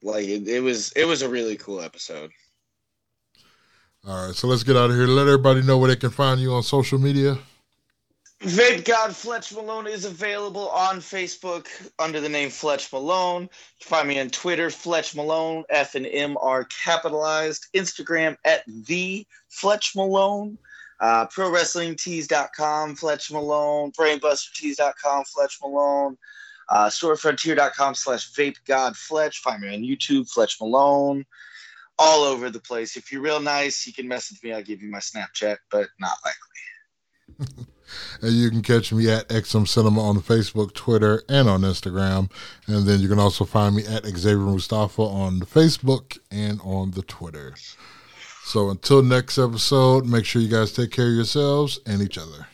Like 0.02 0.26
it, 0.26 0.48
it 0.48 0.62
was. 0.62 0.92
It 0.92 1.06
was 1.06 1.24
a 1.24 1.30
really 1.30 1.56
cool 1.58 1.82
episode. 1.82 2.32
All 4.08 4.28
right, 4.28 4.36
so 4.36 4.48
let's 4.48 4.62
get 4.62 4.78
out 4.78 4.92
of 4.92 4.96
here. 4.96 5.08
Let 5.08 5.26
everybody 5.26 5.64
know 5.64 5.80
where 5.80 5.90
they 5.90 5.96
can 5.96 6.12
find 6.12 6.40
you 6.40 6.54
on 6.54 6.62
social 6.62 7.00
media. 7.00 7.40
Vape 8.42 8.84
God 8.84 9.16
Fletch 9.16 9.54
Malone 9.54 9.88
is 9.88 10.06
available 10.06 10.70
on 10.70 10.98
Facebook 10.98 11.68
under 11.98 12.20
the 12.20 12.30
name 12.30 12.50
Fletch 12.50 12.92
Malone. 12.92 13.50
Find 13.82 14.08
me 14.08 14.20
on 14.20 14.30
Twitter, 14.30 14.70
Fletch 14.70 15.16
Malone. 15.16 15.64
F 15.70 15.96
and 15.96 16.06
M 16.06 16.38
are 16.42 16.66
capitalized. 16.66 17.68
Instagram 17.74 18.36
at 18.44 18.64
the 18.68 19.26
Fletch 19.48 19.96
Malone. 19.96 20.58
Uh, 21.00 21.26
ProWrestlingTees.com, 21.28 22.96
Fletch 22.96 23.32
Malone. 23.32 23.92
BrainBusterTees.com, 23.94 25.24
Fletch 25.26 25.58
Malone. 25.62 26.18
Uh, 26.68 26.88
StoreFrontier.com 26.88 27.96
slash 27.96 28.32
Vape 28.34 28.58
God 28.66 28.98
Fletch. 28.98 29.40
Find 29.40 29.62
me 29.62 29.74
on 29.74 29.82
YouTube, 29.82 30.30
Fletch 30.30 30.60
Malone. 30.60 31.26
All 31.98 32.24
over 32.24 32.50
the 32.50 32.60
place. 32.60 32.98
If 32.98 33.12
you're 33.12 33.22
real 33.22 33.40
nice, 33.40 33.88
you 33.88 33.94
can 33.94 34.08
message 34.08 34.44
me. 34.44 34.52
I'll 34.52 34.62
give 34.62 34.82
you 34.82 34.92
my 34.92 35.00
Snapchat, 35.00 35.58
but 35.72 35.88
not 36.00 36.18
likely. 36.26 37.66
And 38.22 38.34
you 38.34 38.50
can 38.50 38.62
catch 38.62 38.92
me 38.92 39.10
at 39.10 39.30
XM 39.30 39.68
Cinema 39.68 40.02
on 40.02 40.22
Facebook, 40.22 40.74
Twitter, 40.74 41.24
and 41.30 41.50
on 41.50 41.62
Instagram. 41.62 42.32
And 42.68 42.86
then 42.86 43.00
you 43.00 43.08
can 43.08 43.20
also 43.20 43.46
find 43.46 43.76
me 43.76 43.86
at 43.86 44.06
Xavier 44.06 44.38
Mustafa 44.38 45.02
on 45.02 45.40
the 45.40 45.46
Facebook 45.46 46.18
and 46.32 46.60
on 46.64 46.92
the 46.92 47.02
Twitter. 47.02 47.56
So 48.44 48.70
until 48.70 49.02
next 49.02 49.38
episode, 49.38 50.06
make 50.06 50.26
sure 50.26 50.42
you 50.42 50.50
guys 50.50 50.72
take 50.72 50.92
care 50.92 51.08
of 51.08 51.16
yourselves 51.16 51.80
and 51.86 52.02
each 52.02 52.18
other. 52.18 52.48